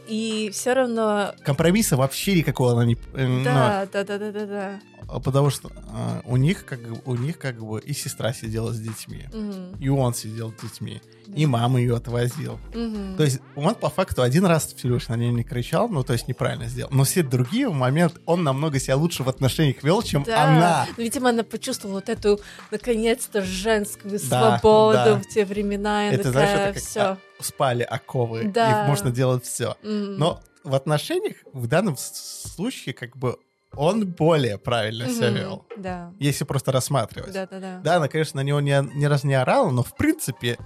И 0.10 0.50
все 0.52 0.74
равно... 0.74 1.34
Компромисса 1.44 1.96
вообще 1.98 2.36
никакого 2.36 2.72
она 2.74 2.86
не... 2.86 2.98
э, 3.14 3.44
Да, 3.44 3.88
да, 3.92 4.04
да, 4.04 4.18
да, 4.18 4.32
да, 4.32 4.46
да. 4.46 5.20
потому 5.24 5.50
что 5.52 5.72
а, 5.94 6.22
у 6.26 6.36
них 6.38 6.66
как 6.66 6.80
бы, 6.82 7.00
у 7.06 7.16
них 7.16 7.38
как 7.38 7.64
бы 7.64 7.80
и 7.80 7.94
сестра 7.94 8.34
сидела 8.34 8.72
с 8.74 8.80
детьми, 8.80 9.26
Мгм, 9.34 9.76
и 9.80 9.88
он 9.90 10.14
сидел 10.14 10.52
с 10.52 10.62
детьми, 10.62 11.02
да. 11.28 11.34
и 11.40 11.46
мама 11.46 11.80
ее 11.80 11.96
отвозил. 11.96 12.60
Мгм. 12.74 13.16
То 13.18 13.24
есть 13.24 13.40
он 13.56 13.76
по 13.76 13.90
факту 13.90 14.22
один 14.24 14.46
раз 14.46 14.74
всего 14.74 14.96
лишь 14.96 15.08
на 15.10 15.16
нее 15.16 15.32
не 15.32 15.44
кричал, 15.44 15.88
ну 15.90 16.04
то 16.04 16.14
есть 16.14 16.28
неправильно 16.28 16.66
сделал. 16.66 16.90
Но 16.92 17.04
все 17.04 17.22
другие 17.24 17.70
моменты 17.70 18.20
он 18.26 18.44
намного 18.44 18.80
себя 18.80 18.96
лучше 18.98 19.24
в 19.24 19.30
отношениях 19.30 19.84
вел, 19.84 20.02
чем 20.02 20.24
Да. 20.24 20.44
она. 20.44 20.88
Ну, 20.98 21.04
видимо, 21.04 21.30
она 21.30 21.44
почувствовала 21.44 21.98
вот 21.98 22.10
эту, 22.10 22.40
наконец-то, 22.72 23.42
женскую 23.44 24.20
Да, 24.30 24.58
свободу 24.60 24.94
да. 24.98 25.16
в 25.20 25.28
те 25.28 25.46
времена. 25.46 26.10
И 26.10 26.16
Это, 26.16 26.32
знаешь, 26.32 26.50
такая, 26.50 26.70
это 26.70 26.74
как 26.80 26.84
все. 26.84 27.00
а, 27.02 27.18
спали 27.40 27.84
оковы, 27.84 28.46
Да. 28.46 28.86
и 28.86 28.88
можно 28.88 29.12
делать 29.12 29.46
все. 29.46 29.76
Но 29.84 30.42
в 30.64 30.76
отношениях 30.76 31.38
в 31.54 31.68
данном 31.68 31.96
с- 31.98 32.52
случае 32.56 32.94
как 32.94 33.16
бы 33.18 33.38
он 33.76 34.06
более 34.08 34.58
правильно 34.58 35.08
себя 35.10 35.28
Мгм, 35.30 35.38
вел. 35.38 35.66
Да. 35.78 36.12
Если 36.20 36.44
просто 36.44 36.72
рассматривать. 36.72 37.32
Да, 37.34 37.48
да, 37.48 37.60
да. 37.60 37.80
Да, 37.84 37.96
она, 37.98 38.08
конечно, 38.08 38.42
на 38.42 38.46
него 38.46 38.60
ни, 38.60 38.72
ни 38.98 39.06
разу 39.06 39.28
не 39.28 39.36
орала, 39.36 39.70
но 39.70 39.84
в 39.84 39.96
принципе 39.96 40.58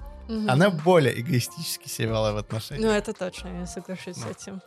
она 0.48 0.70
более 0.70 1.20
эгоистически 1.20 1.90
себя 1.90 2.10
вела 2.10 2.34
в 2.34 2.38
отношениях. 2.38 2.86
Ну, 2.86 2.92
это 2.92 3.14
точно, 3.14 3.50
я 3.60 3.66
соглашусь 3.68 4.16
с 4.16 4.22
Да. 4.24 4.30
этим. 4.32 4.62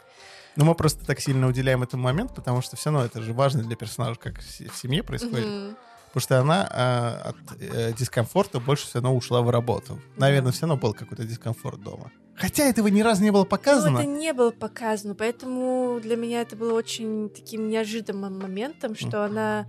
Но 0.54 0.64
мы 0.64 0.74
просто 0.74 1.04
так 1.04 1.18
сильно 1.20 1.46
уделяем 1.48 1.82
этому 1.82 2.02
момент, 2.04 2.34
потому 2.34 2.62
что 2.62 2.76
все 2.76 2.90
равно 2.90 3.04
это 3.06 3.20
же 3.22 3.32
важно 3.32 3.62
для 3.62 3.74
персонажа, 3.76 4.18
как 4.18 4.38
в 4.38 4.42
се- 4.50 4.68
в 4.68 4.76
семье 4.76 5.02
происходит. 5.02 5.46
Мгм. 5.46 5.76
Потому 6.16 6.22
что 6.24 6.40
она 6.40 6.66
а, 6.70 7.28
от 7.28 7.60
э, 7.60 7.92
дискомфорта 7.92 8.58
больше 8.58 8.86
все 8.86 9.00
равно 9.00 9.14
ушла 9.14 9.42
в 9.42 9.50
работу. 9.50 10.00
Наверное, 10.16 10.50
все 10.50 10.62
равно 10.62 10.78
был 10.78 10.94
какой-то 10.94 11.24
дискомфорт 11.24 11.82
дома. 11.82 12.10
Хотя 12.36 12.64
этого 12.64 12.88
ни 12.88 13.02
разу 13.02 13.22
не 13.22 13.30
было 13.30 13.44
показано. 13.44 13.90
Ну, 13.90 13.98
это 13.98 14.08
не 14.08 14.32
было 14.32 14.50
показано, 14.50 15.14
поэтому 15.14 16.00
для 16.02 16.16
меня 16.16 16.40
это 16.40 16.56
было 16.56 16.72
очень 16.72 17.28
таким 17.28 17.68
неожиданным 17.68 18.38
моментом, 18.38 18.96
что 18.96 19.26
она 19.26 19.66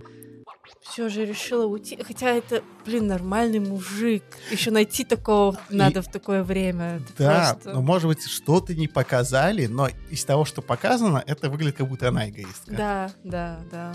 все 0.80 1.10
же 1.10 1.26
решила 1.26 1.66
уйти. 1.66 1.98
Хотя 2.02 2.30
это, 2.30 2.62
блин, 2.86 3.08
нормальный 3.08 3.60
мужик. 3.60 4.22
Еще 4.50 4.70
найти 4.70 5.04
такого 5.04 5.58
надо 5.68 6.00
в 6.00 6.10
такое 6.10 6.42
время. 6.42 6.96
Это 6.96 7.12
Да, 7.18 7.50
просто- 7.52 7.74
но 7.74 7.82
может 7.82 8.08
быть 8.08 8.26
что-то 8.26 8.74
не 8.74 8.88
показали, 8.88 9.66
но 9.66 9.88
из 10.08 10.24
того, 10.24 10.46
что 10.46 10.62
показано, 10.62 11.22
это 11.26 11.50
выглядит 11.50 11.76
как 11.76 11.88
будто 11.88 12.08
она 12.08 12.26
эгоистка. 12.30 12.74
Да, 12.74 13.10
да, 13.22 13.60
да. 13.70 13.94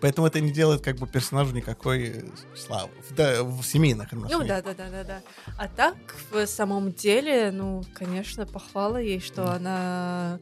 Поэтому 0.00 0.26
это 0.26 0.40
не 0.40 0.50
делает 0.50 0.82
как 0.82 0.96
бы 0.96 1.06
персонажу 1.06 1.54
никакой 1.54 2.08
э, 2.08 2.22
славы. 2.56 2.90
Да, 3.10 3.42
в 3.44 3.62
семейных 3.62 4.12
отношениях. 4.12 4.40
Ну 4.40 4.46
да, 4.48 4.62
да, 4.62 4.74
да, 4.74 4.90
да, 4.90 5.04
да. 5.04 5.22
А 5.58 5.68
так, 5.68 5.96
в 6.30 6.46
самом 6.46 6.92
деле, 6.92 7.50
ну, 7.50 7.82
конечно, 7.94 8.46
похвала 8.46 8.98
ей, 8.98 9.20
что 9.20 9.42
Мгм. 9.42 9.50
она 9.50 10.40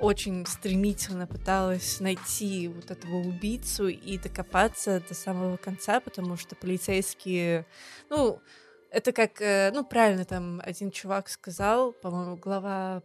очень 0.00 0.46
стремительно 0.46 1.26
пыталась 1.26 2.00
найти 2.00 2.68
вот 2.68 2.90
этого 2.90 3.16
убийцу 3.16 3.88
и 3.88 4.18
докопаться 4.18 5.02
до 5.06 5.14
самого 5.14 5.56
конца, 5.56 6.00
потому 6.00 6.36
что 6.36 6.54
полицейские, 6.54 7.66
ну, 8.08 8.40
это 8.90 9.12
как, 9.12 9.40
э, 9.40 9.70
ну, 9.74 9.84
правильно 9.84 10.24
там 10.24 10.60
один 10.64 10.90
чувак 10.90 11.28
сказал, 11.28 11.92
по-моему, 11.92 12.36
глава 12.36 13.02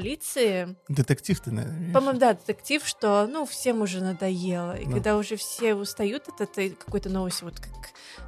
полиции, 0.00 0.76
Детектив 0.88 1.40
ты, 1.40 1.50
наверное. 1.50 1.92
по-моему, 1.94 2.18
да, 2.20 2.34
детектив, 2.34 2.86
что, 2.86 3.26
ну, 3.26 3.46
всем 3.46 3.80
уже 3.80 4.02
надоело. 4.02 4.76
И 4.76 4.84
Да. 4.84 4.92
когда 4.92 5.16
уже 5.16 5.36
все 5.36 5.74
устают 5.74 6.28
от 6.28 6.42
этой 6.42 6.70
какой-то 6.70 7.08
новости, 7.08 7.44
вот 7.44 7.58
как 7.58 7.72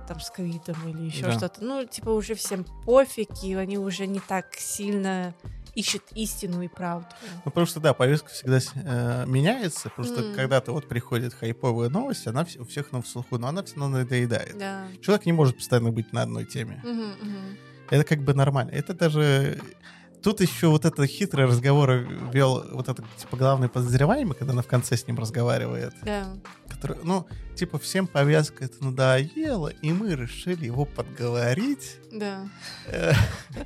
там 0.08 0.18
с 0.18 0.30
ковидом 0.30 0.76
или 0.88 1.02
еще 1.08 1.24
Да. 1.24 1.32
что-то, 1.32 1.62
ну, 1.62 1.84
типа 1.84 2.08
уже 2.08 2.34
всем 2.34 2.64
пофиг, 2.86 3.28
и 3.44 3.52
они 3.54 3.76
уже 3.76 4.06
не 4.06 4.18
так 4.20 4.54
сильно 4.54 5.34
ищут 5.74 6.02
истину 6.14 6.62
и 6.62 6.68
правду. 6.68 7.06
Ну, 7.44 7.50
потому 7.50 7.66
что, 7.66 7.80
да, 7.80 7.92
повестка 7.92 8.30
всегда 8.30 8.58
э, 8.74 9.26
меняется, 9.26 9.90
потому 9.90 10.08
что 10.08 10.22
Мгм. 10.24 10.34
когда-то 10.36 10.72
вот 10.72 10.88
приходит 10.88 11.34
хайповая 11.34 11.90
новость, 11.90 12.26
она 12.26 12.44
вс- 12.44 12.58
у 12.58 12.64
всех 12.64 12.92
на 12.92 13.02
слуху, 13.02 13.36
но 13.36 13.48
она 13.48 13.62
все 13.62 13.76
равно 13.78 13.98
надоедает. 13.98 14.56
Да. 14.56 14.86
Человек 15.02 15.26
не 15.26 15.32
может 15.32 15.56
постоянно 15.58 15.90
быть 15.92 16.14
на 16.14 16.22
одной 16.22 16.46
теме. 16.46 16.80
Мгм, 16.82 17.12
мгм. 17.20 17.58
Это 17.90 18.04
как 18.04 18.20
бы 18.22 18.32
нормально. 18.32 18.70
Это 18.70 18.94
даже... 18.94 19.60
Тут 20.22 20.40
еще 20.40 20.68
вот 20.68 20.84
это 20.84 21.06
хитрый 21.06 21.46
разговор 21.46 21.90
вел 22.32 22.64
вот 22.72 22.88
этот, 22.88 23.04
типа, 23.16 23.36
главный 23.36 23.68
подозреваемый, 23.68 24.34
когда 24.34 24.52
она 24.52 24.62
в 24.62 24.66
конце 24.66 24.96
с 24.96 25.06
ним 25.06 25.18
разговаривает. 25.18 25.94
Да. 26.02 26.34
Который, 26.68 26.96
ну, 27.02 27.26
типа, 27.58 27.78
всем 27.78 28.06
повязка 28.06 28.64
это 28.64 28.82
надоело, 28.84 29.68
и 29.68 29.92
мы 29.92 30.14
решили 30.14 30.66
его 30.66 30.84
подговорить, 30.84 31.96
Да. 32.12 32.48
э, 32.86 33.12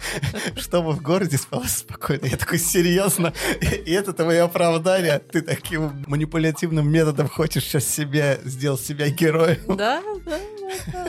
чтобы 0.57 0.93
в 0.93 1.03
городе 1.03 1.37
спалось 1.37 1.77
спокойно. 1.77 2.27
Я 2.27 2.37
такой, 2.37 2.59
серьезно? 2.59 3.33
И 3.61 3.93
это 3.93 4.13
твое 4.13 4.43
оправдание? 4.43 5.19
Ты 5.19 5.43
таким 5.43 6.05
манипулятивным 6.07 6.91
методом 6.91 7.29
хочешь 7.29 7.65
сейчас 7.65 7.85
себя, 7.87 8.39
сделать 8.45 8.81
себя 8.81 9.09
героем? 9.11 9.77
Да, 9.77 10.03
да. 10.25 11.09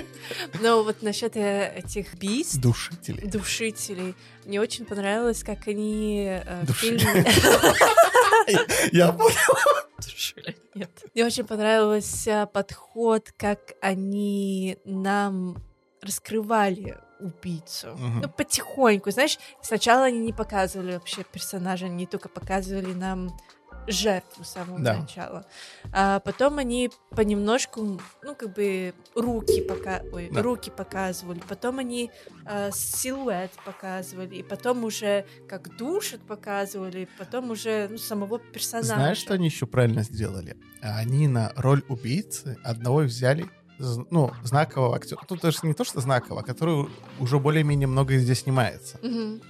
Но 0.61 0.83
вот 0.83 1.01
насчет 1.01 1.35
э, 1.37 1.73
этих 1.77 2.13
убийств, 2.13 2.57
Душителей. 2.57 3.27
душителей, 3.27 4.13
мне 4.45 4.59
очень 4.59 4.85
понравилось, 4.85 5.43
как 5.43 5.67
они 5.67 6.25
э, 6.43 6.61
в 6.63 6.67
Души. 6.67 6.97
фильме... 6.97 7.25
Я 8.91 9.11
понял. 9.13 9.82
Душили, 10.11 10.57
нет. 10.75 10.89
Мне 11.13 11.25
очень 11.25 11.45
понравился 11.45 12.49
подход, 12.53 13.31
как 13.37 13.73
они 13.81 14.77
нам 14.85 15.57
раскрывали 16.01 16.97
убийцу. 17.19 17.95
Мгм. 17.95 18.21
Ну, 18.21 18.29
потихоньку, 18.29 19.11
знаешь, 19.11 19.37
сначала 19.61 20.05
они 20.05 20.19
не 20.19 20.33
показывали 20.33 20.93
вообще 20.93 21.23
персонажа, 21.23 21.85
они 21.85 22.05
только 22.05 22.29
показывали 22.29 22.93
нам 22.93 23.29
жертву 23.87 24.43
с 24.43 24.49
самого 24.49 24.79
Да. 24.79 24.97
начала. 24.99 25.45
А 25.91 26.19
потом 26.19 26.57
они 26.57 26.89
понемножку, 27.11 27.99
ну, 28.23 28.35
как 28.35 28.53
бы 28.53 28.93
руки 29.15 29.61
пока, 29.61 30.01
ой, 30.11 30.29
Да. 30.31 30.41
руки 30.41 30.69
показывали, 30.69 31.41
потом 31.47 31.79
они 31.79 32.11
а, 32.45 32.71
силуэт 32.71 33.51
показывали, 33.65 34.35
и 34.35 34.43
потом 34.43 34.83
уже 34.83 35.25
как 35.47 35.75
душат 35.77 36.21
показывали, 36.21 37.07
потом 37.17 37.51
уже 37.51 37.87
ну, 37.89 37.97
самого 37.97 38.39
персонажа. 38.39 38.95
Знаешь, 38.95 39.17
что 39.17 39.33
они 39.33 39.45
еще 39.45 39.65
правильно 39.65 40.03
сделали? 40.03 40.57
Они 40.81 41.27
на 41.27 41.51
роль 41.55 41.83
убийцы 41.87 42.57
одного 42.63 42.99
взяли 42.99 43.49
ну, 43.79 44.31
знакового 44.43 44.95
актера. 44.95 45.19
Тут 45.27 45.41
даже 45.41 45.59
не 45.63 45.73
то, 45.73 45.83
что 45.83 45.99
знакового, 45.99 46.41
который 46.43 46.87
уже 47.19 47.39
более-менее 47.39 47.87
много 47.87 48.15
здесь 48.17 48.41
снимается. 48.41 48.99
Мгм. 49.01 49.41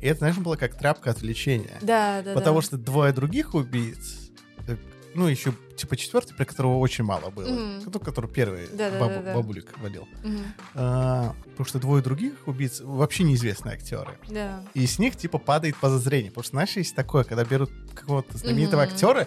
И 0.00 0.06
это, 0.06 0.18
знаешь, 0.18 0.36
было 0.38 0.56
как 0.56 0.76
тряпка 0.78 1.10
отвлечения. 1.10 1.78
Да, 1.80 2.22
да, 2.22 2.34
Потому 2.34 2.60
да. 2.60 2.66
что 2.66 2.76
двое 2.76 3.12
других 3.12 3.54
убийц, 3.54 4.30
э, 4.68 4.76
ну, 5.14 5.26
еще 5.26 5.54
типа 5.76 5.96
четвертый, 5.96 6.34
про 6.34 6.44
которого 6.44 6.78
очень 6.78 7.04
мало 7.04 7.30
было. 7.30 7.48
Мгм. 7.48 7.82
Ну, 7.92 8.00
который 8.00 8.30
первый 8.30 8.66
Да-да-да-да. 8.72 9.20
бабу- 9.20 9.34
бабулик 9.34 9.72
валил. 9.78 10.06
Мгм. 10.22 10.44
А, 10.74 11.34
потому 11.50 11.66
что 11.66 11.78
двое 11.78 12.02
других 12.02 12.32
убийц 12.46 12.80
вообще 12.80 13.24
неизвестные 13.24 13.74
актеры. 13.74 14.18
Да. 14.28 14.62
И 14.74 14.86
с 14.86 14.98
них 14.98 15.16
типа 15.16 15.38
падает 15.38 15.76
подозрение. 15.76 16.30
Потому 16.30 16.44
что, 16.44 16.50
знаешь, 16.52 16.76
есть 16.76 16.94
такое, 16.94 17.24
когда 17.24 17.44
берут 17.44 17.70
какого-то 17.94 18.36
знаменитого 18.38 18.82
Мгм. 18.82 18.92
актера, 18.92 19.26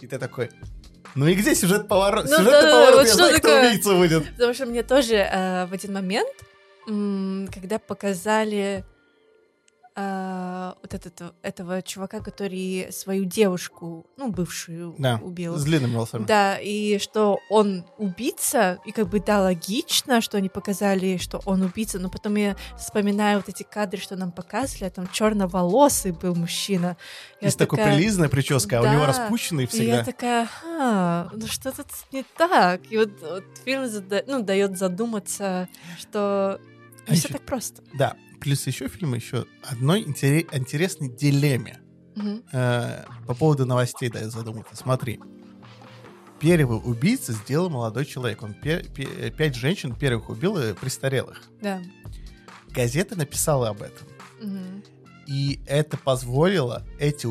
и 0.00 0.06
ты 0.06 0.18
такой, 0.18 0.50
ну 1.16 1.26
и 1.26 1.34
где 1.34 1.54
сюжет 1.54 1.88
поворот? 1.88 2.24
Ну 2.28 2.36
Сюжетный 2.38 2.62
да, 2.62 2.70
поворот, 2.72 2.94
вот 2.94 3.00
я 3.02 3.06
что 3.08 3.16
знаю, 3.16 3.38
кто 3.38 3.48
такое? 3.48 3.70
убийца 3.70 3.94
будет. 3.94 4.30
Потому 4.32 4.54
что 4.54 4.66
мне 4.66 4.82
тоже 4.82 5.14
э, 5.16 5.66
в 5.66 5.72
один 5.72 5.92
момент, 5.92 6.28
м, 6.88 7.48
когда 7.52 7.78
показали 7.78 8.84
э, 9.96 10.72
вот 10.82 10.92
этот, 10.94 11.34
этого 11.42 11.82
чувака, 11.82 12.20
который 12.20 12.88
свою 12.92 13.24
девушку, 13.24 14.06
ну, 14.16 14.30
бывшую, 14.30 14.94
Да, 14.98 15.20
убил. 15.22 15.56
С 15.56 15.64
длинными 15.64 15.94
волосами. 15.94 16.24
Да, 16.24 16.56
и 16.58 16.98
что 16.98 17.38
он 17.48 17.84
убийца, 17.98 18.78
и 18.84 18.92
как 18.92 19.08
бы 19.08 19.20
да, 19.20 19.40
логично, 19.42 20.20
что 20.20 20.38
они 20.38 20.48
показали, 20.48 21.16
что 21.18 21.40
он 21.44 21.62
убийца, 21.62 21.98
но 21.98 22.08
потом 22.10 22.34
я 22.36 22.56
вспоминаю 22.78 23.38
вот 23.38 23.48
эти 23.48 23.62
кадры, 23.62 24.00
что 24.00 24.16
нам 24.16 24.32
показывали, 24.32 24.84
а 24.88 24.90
там 24.90 25.08
черноволосый 25.12 26.12
был 26.12 26.34
мужчина. 26.34 26.96
Я 27.40 27.46
Есть 27.48 27.58
такой 27.58 27.78
такая- 27.78 27.94
прилизная 27.96 28.28
прическа, 28.28 28.78
а 28.78 28.82
у 28.82 28.86
него 28.86 29.02
Да. 29.02 29.06
распущенный 29.06 29.64
И 29.64 29.66
всегда. 29.66 29.96
я 29.98 30.04
такая, 30.04 30.48
ага, 30.64 31.30
ну 31.34 31.46
что 31.46 31.70
тут 31.72 31.86
не 32.12 32.24
так? 32.36 32.80
И 32.90 32.96
вот, 32.98 33.10
вот 33.20 33.44
фильм 33.64 33.84
зада- 33.86 34.24
ну, 34.26 34.42
дает 34.42 34.76
задуматься, 34.78 35.68
что 35.98 36.60
А 37.06 37.12
все 37.12 37.28
ещё- 37.28 37.34
так 37.34 37.42
просто. 37.46 37.82
Да, 37.94 38.16
плюс 38.40 38.66
еще 38.66 38.88
фильм 38.88 39.14
еще 39.14 39.46
одной 39.62 40.02
интере- 40.02 40.46
интересной 40.52 41.08
дилемме. 41.08 41.80
Э, 42.52 43.04
по 43.26 43.34
поводу 43.34 43.66
новостей 43.66 44.08
дает 44.08 44.30
задуматься. 44.32 44.76
Смотри. 44.76 45.18
Первый 46.40 46.76
убийца 46.84 47.32
сделал 47.32 47.70
молодой 47.70 48.04
человек. 48.04 48.42
Он 48.42 48.54
пе- 48.54 48.82
пе- 48.84 49.30
пять 49.30 49.54
женщин 49.54 49.94
первых 49.94 50.28
убил 50.28 50.58
и 50.58 50.74
престарелых. 50.74 51.42
Да. 51.62 51.82
Газета 52.70 53.16
написала 53.16 53.68
об 53.70 53.82
этом. 53.82 54.06
Мгм. 54.42 54.82
И 55.26 55.60
это 55.66 55.96
позволило 55.96 56.84
эти... 56.98 57.26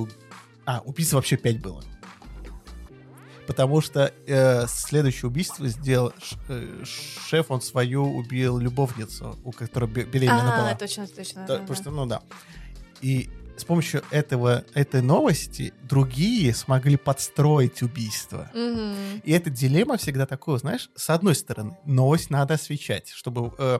А, 0.65 0.81
убийц 0.85 1.13
вообще 1.13 1.37
пять 1.37 1.61
было. 1.61 1.83
Потому 3.47 3.81
что 3.81 4.13
э, 4.25 4.65
следующее 4.67 5.27
убийство 5.29 5.67
сделал 5.67 6.13
э, 6.47 6.83
шеф, 7.27 7.51
он 7.51 7.61
свою 7.61 8.03
убил 8.05 8.57
любовницу, 8.57 9.37
у 9.43 9.51
которой 9.51 9.89
бе- 9.89 10.05
беременна 10.05 10.55
А, 10.55 10.61
была. 10.61 10.75
точно, 10.75 11.07
точно. 11.07 11.45
Да, 11.47 11.57
да, 11.57 11.65
Просто, 11.65 11.85
да. 11.85 11.91
ну 11.91 12.05
да. 12.05 12.21
И 13.01 13.29
с 13.57 13.65
помощью 13.65 14.01
этого, 14.11 14.63
этой 14.73 15.01
новости 15.01 15.73
другие 15.83 16.53
смогли 16.55 16.95
подстроить 16.97 17.81
убийство. 17.83 18.49
Мгм. 18.53 19.21
И 19.23 19.31
эта 19.31 19.49
дилемма 19.49 19.97
всегда 19.97 20.25
такое, 20.25 20.57
знаешь, 20.57 20.89
с 20.95 21.09
одной 21.09 21.35
стороны, 21.35 21.77
новость 21.85 22.29
надо 22.29 22.53
освещать, 22.55 23.09
чтобы 23.09 23.53
э, 23.57 23.79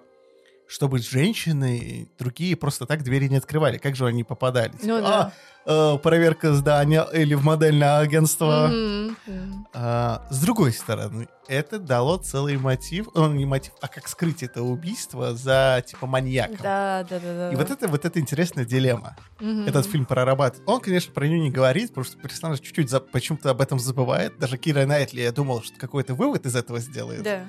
чтобы 0.67 1.00
женщины 1.00 2.08
другие 2.17 2.55
просто 2.55 2.86
так 2.86 3.03
двери 3.03 3.27
не 3.27 3.38
открывали. 3.38 3.77
Как 3.77 3.96
же 3.96 4.05
они 4.05 4.24
попадали? 4.24 4.72
Ну 4.82 4.98
Типа, 4.98 5.01
да. 5.01 5.34
«А, 5.65 5.93
э, 5.96 5.98
проверка 6.00 6.53
здания 6.53 7.05
или 7.13 7.34
в 7.36 7.43
модельное 7.43 8.00
агентство. 8.00 8.67
Мгм. 8.67 9.67
А, 9.74 10.25
с 10.29 10.41
другой 10.41 10.74
стороны, 10.74 11.27
это 11.48 11.79
дало 11.79 12.17
целый 12.17 12.58
мотив, 12.58 13.08
он 13.13 13.36
не 13.38 13.46
мотив, 13.46 13.74
а 13.82 13.88
как 13.88 14.08
скрыть 14.08 14.43
это 14.43 14.62
убийство 14.63 15.36
за 15.36 15.84
типа 15.86 16.05
маньяком. 16.08 16.58
Да, 16.62 17.05
да, 17.10 17.20
да, 17.20 17.34
да. 17.34 17.51
И 17.51 17.55
вот 17.55 17.70
это 17.70 17.88
вот 17.88 18.05
эта 18.05 18.20
интересная 18.20 18.65
дилемма. 18.65 19.15
Мгм. 19.39 19.65
Этот 19.67 19.86
фильм 19.86 20.05
прорабатывает. 20.05 20.67
Он, 20.67 20.79
конечно, 20.82 21.13
про 21.13 21.27
нее 21.27 21.39
не 21.39 21.51
говорит, 21.51 21.89
потому 21.89 22.05
что 22.05 22.17
персонаж 22.17 22.60
чуть-чуть 22.60 22.89
за- 22.89 23.00
почему-то 23.00 23.50
об 23.50 23.62
этом 23.62 23.79
забывает. 23.79 24.38
Даже 24.39 24.58
Кира 24.58 24.86
Найтли, 24.86 25.22
я 25.22 25.32
думал, 25.32 25.62
что 25.63 25.77
какой-то 25.79 26.13
вывод 26.15 26.46
из 26.46 26.55
этого 26.55 26.79
сделает. 26.79 27.24
Да. 27.24 27.46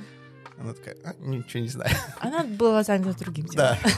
Она 0.59 0.73
такая, 0.73 0.97
«А, 1.05 1.15
ничего 1.19 1.63
не 1.63 1.69
знаю. 1.69 1.95
Она 2.21 2.45
была 2.45 2.83
занята 2.83 3.13
другим 3.13 3.47
делом. 3.47 3.77
Да. 3.83 3.91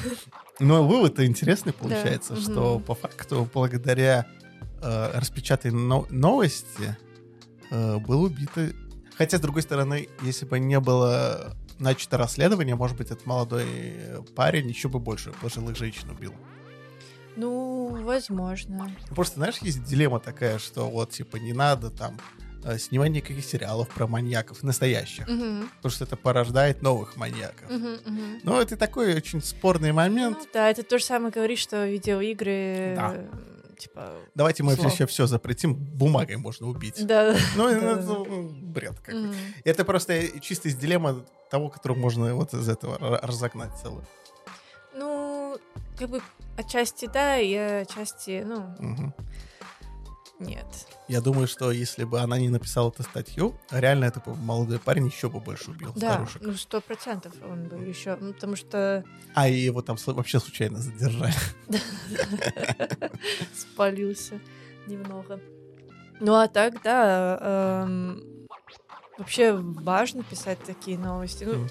Но 0.58 0.86
вывод-то 0.86 1.26
интересный 1.26 1.72
получается, 1.72 2.32
мгм. 2.32 2.42
что 2.42 2.78
по 2.78 2.94
факту 2.94 3.48
благодаря 3.52 4.26
э, 4.82 5.10
распечатой 5.18 5.70
но- 5.70 6.06
новости 6.10 6.96
э, 7.70 7.98
был 7.98 8.22
убит. 8.22 8.50
Хотя, 9.16 9.38
с 9.38 9.40
другой 9.40 9.62
стороны, 9.62 10.08
если 10.22 10.46
бы 10.46 10.58
не 10.58 10.80
было 10.80 11.54
начато 11.78 12.16
расследование, 12.16 12.74
может 12.74 12.96
быть, 12.96 13.10
этот 13.10 13.26
молодой 13.26 13.66
парень 14.34 14.68
еще 14.68 14.88
бы 14.88 14.98
больше 14.98 15.32
пожилых 15.32 15.76
женщин 15.76 16.10
убил. 16.10 16.34
Ну, 17.36 18.02
возможно. 18.02 18.90
Просто, 19.10 19.36
знаешь, 19.36 19.58
есть 19.58 19.84
дилемма 19.84 20.20
такая, 20.20 20.58
что 20.58 20.88
вот, 20.88 21.10
типа, 21.10 21.36
не 21.36 21.52
надо 21.52 21.90
там 21.90 22.18
э, 22.66 22.78
снимать 22.78 23.10
никаких 23.10 23.44
сериалов 23.44 23.88
про 23.88 24.06
маньяков 24.06 24.62
настоящих, 24.62 25.26
Мгм, 25.28 25.70
потому 25.76 25.90
что 25.92 26.04
это 26.04 26.16
порождает 26.16 26.82
новых 26.82 27.16
маньяков. 27.16 27.70
мгм, 27.70 27.98
мгм. 28.04 28.40
Но 28.42 28.60
это 28.60 28.76
такой 28.76 29.14
очень 29.14 29.40
спорный 29.42 29.92
момент. 29.92 30.38
Ну 30.40 30.46
да, 30.52 30.68
это 30.70 30.82
то 30.82 30.98
же 30.98 31.04
самое 31.04 31.32
говорит, 31.32 31.58
что 31.58 31.86
видеоигры, 31.86 32.94
Да. 32.96 33.16
типа... 33.78 34.12
Давайте 34.34 34.62
мы 34.62 34.74
Слов. 34.74 34.92
еще 34.92 35.06
все 35.06 35.26
запретим, 35.26 35.74
бумагой 35.74 36.36
можно 36.36 36.66
убить. 36.66 37.06
Да. 37.06 37.36
Ну, 37.56 37.68
это, 37.68 38.02
ну, 38.02 38.48
бред 38.62 38.98
какой. 39.04 39.22
Мгм. 39.22 39.34
Это 39.64 39.84
просто 39.84 40.40
чисто 40.40 40.68
из 40.68 40.74
дилемма 40.76 41.24
того, 41.50 41.68
которого 41.68 41.98
можно 41.98 42.34
вот 42.34 42.52
из 42.54 42.68
этого 42.68 42.98
разогнать 43.22 43.70
целую. 43.80 44.04
Ну, 44.94 45.58
как 45.98 46.08
бы 46.10 46.20
отчасти 46.56 47.06
да, 47.12 47.38
и 47.38 47.54
отчасти, 47.54 48.42
ну, 48.46 48.74
Мгм. 48.78 49.14
Нет. 50.38 50.66
Я 51.08 51.20
думаю, 51.20 51.46
что 51.46 51.70
если 51.70 52.04
бы 52.04 52.20
она 52.20 52.38
не 52.38 52.48
написала 52.48 52.90
эту 52.90 53.02
статью, 53.04 53.54
реально 53.70 54.06
этот 54.06 54.26
молодой 54.26 54.78
парень 54.78 55.06
еще 55.06 55.28
бы 55.28 55.40
больше 55.40 55.70
убил 55.70 55.92
Да, 55.94 56.14
старушек. 56.14 56.42
ну 56.42 56.52
сто 56.54 56.80
процентов 56.80 57.32
он 57.48 57.68
бы 57.68 57.76
еще, 57.76 58.16
ну, 58.20 58.32
потому 58.34 58.56
что 58.56 59.04
А 59.34 59.48
и 59.48 59.54
его 59.54 59.82
там 59.82 59.96
вообще 60.06 60.40
случайно 60.40 60.78
задержали. 60.78 61.32
спалился 63.54 64.40
немного. 64.86 65.40
Ну 66.20 66.34
а 66.34 66.48
так, 66.48 66.82
да, 66.82 67.38
эм, 67.84 68.46
вообще 69.18 69.52
важно 69.54 70.22
писать 70.24 70.58
такие 70.64 70.98
новости. 70.98 71.44
Ну. 71.44 71.66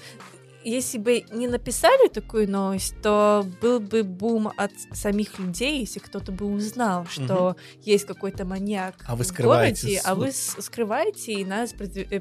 Если 0.70 0.98
бы 0.98 1.24
не 1.30 1.46
написали 1.46 2.08
такую 2.08 2.50
новость, 2.50 3.00
то 3.00 3.46
был 3.60 3.78
бы 3.78 4.02
бум 4.02 4.52
от 4.56 4.72
самих 4.92 5.38
людей, 5.38 5.80
если 5.80 6.00
кто-то 6.00 6.32
бы 6.32 6.46
узнал, 6.46 7.06
что 7.06 7.56
есть 7.82 8.06
какой-то 8.06 8.44
маньяк 8.44 8.96
А 9.06 9.14
вы 9.14 9.24
в 9.24 9.26
скрываете 9.28 9.86
городе, 9.86 10.00
а 10.04 10.14
вы 10.14 10.32
скрываете 10.32 11.32
и 11.34 11.44
нас 11.44 11.72
э, 11.78 12.20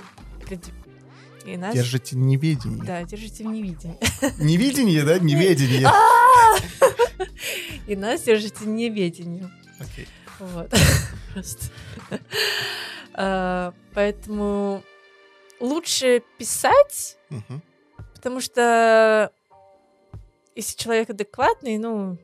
и 1.45 1.57
нас 1.57 1.73
Держите 1.73 2.15
неведение. 2.15 2.83
да, 2.83 3.03
держите 3.03 3.43
в 3.43 3.47
невидении. 3.47 3.97
Невидение, 4.43 5.03
да? 5.03 5.19
Неведение. 5.19 5.87
И 7.87 7.95
нас 7.95 8.23
держите 8.23 8.57
в 8.63 8.67
неведении. 8.67 9.47
Окей. 9.79 10.07
Вот. 10.39 10.71
Просто. 11.33 11.67
А, 13.13 13.73
Поэтому 13.93 14.83
лучше 15.59 16.21
писать. 16.37 17.17
Потому 18.25 18.41
что 18.41 19.31
если 20.55 20.75
человек 20.75 21.11
адекватный, 21.11 21.77
ну, 21.77 22.17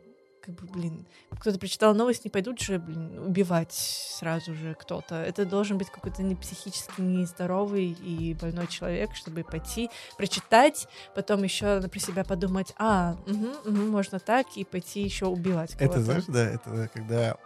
как 0.44 0.56
бы, 0.56 0.66
блин, 0.66 1.06
кто-то 1.40 1.60
прочитал 1.60 1.94
новость, 1.94 2.26
не 2.26 2.32
пойдут 2.32 2.60
же, 2.60 2.80
блин, 2.80 3.20
убивать 3.20 3.72
сразу 3.72 4.56
же 4.56 4.76
кто-то. 4.80 5.14
Это 5.14 5.46
должен 5.46 5.78
быть 5.78 5.92
какой-то 5.92 6.24
не 6.24 6.34
психически 6.36 7.02
нездоровый 7.02 7.90
и 7.92 8.34
больной 8.34 8.66
человек, 8.66 9.12
чтобы 9.14 9.44
пойти, 9.44 9.92
прочитать, 10.18 10.88
потом 11.14 11.44
еще 11.44 11.80
про 11.82 12.00
себя 12.00 12.24
подумать, 12.24 12.74
а, 12.80 13.16
мгм, 13.28 13.52
мгм, 13.66 13.90
можно 13.92 14.18
так, 14.18 14.48
и 14.56 14.64
пойти 14.64 15.04
еще 15.04 15.28
убивать 15.28 15.76
кого-то. 15.76 16.00
Это, 16.00 16.04
знаешь, 16.04 16.24
да, 16.28 16.44
это 16.50 16.90
когда 16.92 17.38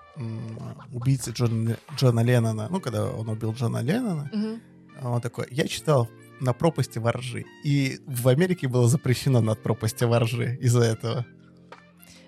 убийца 0.93 1.31
Джон- 1.31 1.75
Джона 1.97 2.21
Леннона, 2.21 2.69
ну, 2.71 2.79
когда 2.79 3.05
он 3.05 3.27
убил 3.27 3.51
Джона 3.51 3.79
Леннона, 3.81 4.29
Мгм. 4.31 4.61
он 5.03 5.19
такой, 5.19 5.45
я 5.51 5.67
читал 5.67 6.07
на 6.39 6.53
пропасти 6.53 6.99
воржи. 6.99 7.45
И 7.63 7.99
в 8.05 8.27
Америке 8.27 8.67
было 8.67 8.87
запрещено 8.87 9.41
над 9.41 9.61
пропасти 9.63 10.03
воржи 10.03 10.57
из-за 10.61 10.83
этого. 10.83 11.25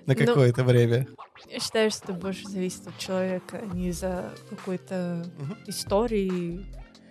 На 0.06 0.14
Ну, 0.14 0.26
какое-то 0.26 0.64
время. 0.64 1.08
Я 1.50 1.60
считаю, 1.60 1.92
что 1.92 2.06
это 2.06 2.14
больше 2.14 2.48
зависит 2.48 2.88
от 2.88 2.98
человека, 2.98 3.60
а 3.62 3.76
не 3.76 3.90
из-за 3.90 4.34
какой-то 4.50 5.26
Мгм. 5.38 5.58
истории, 5.68 6.66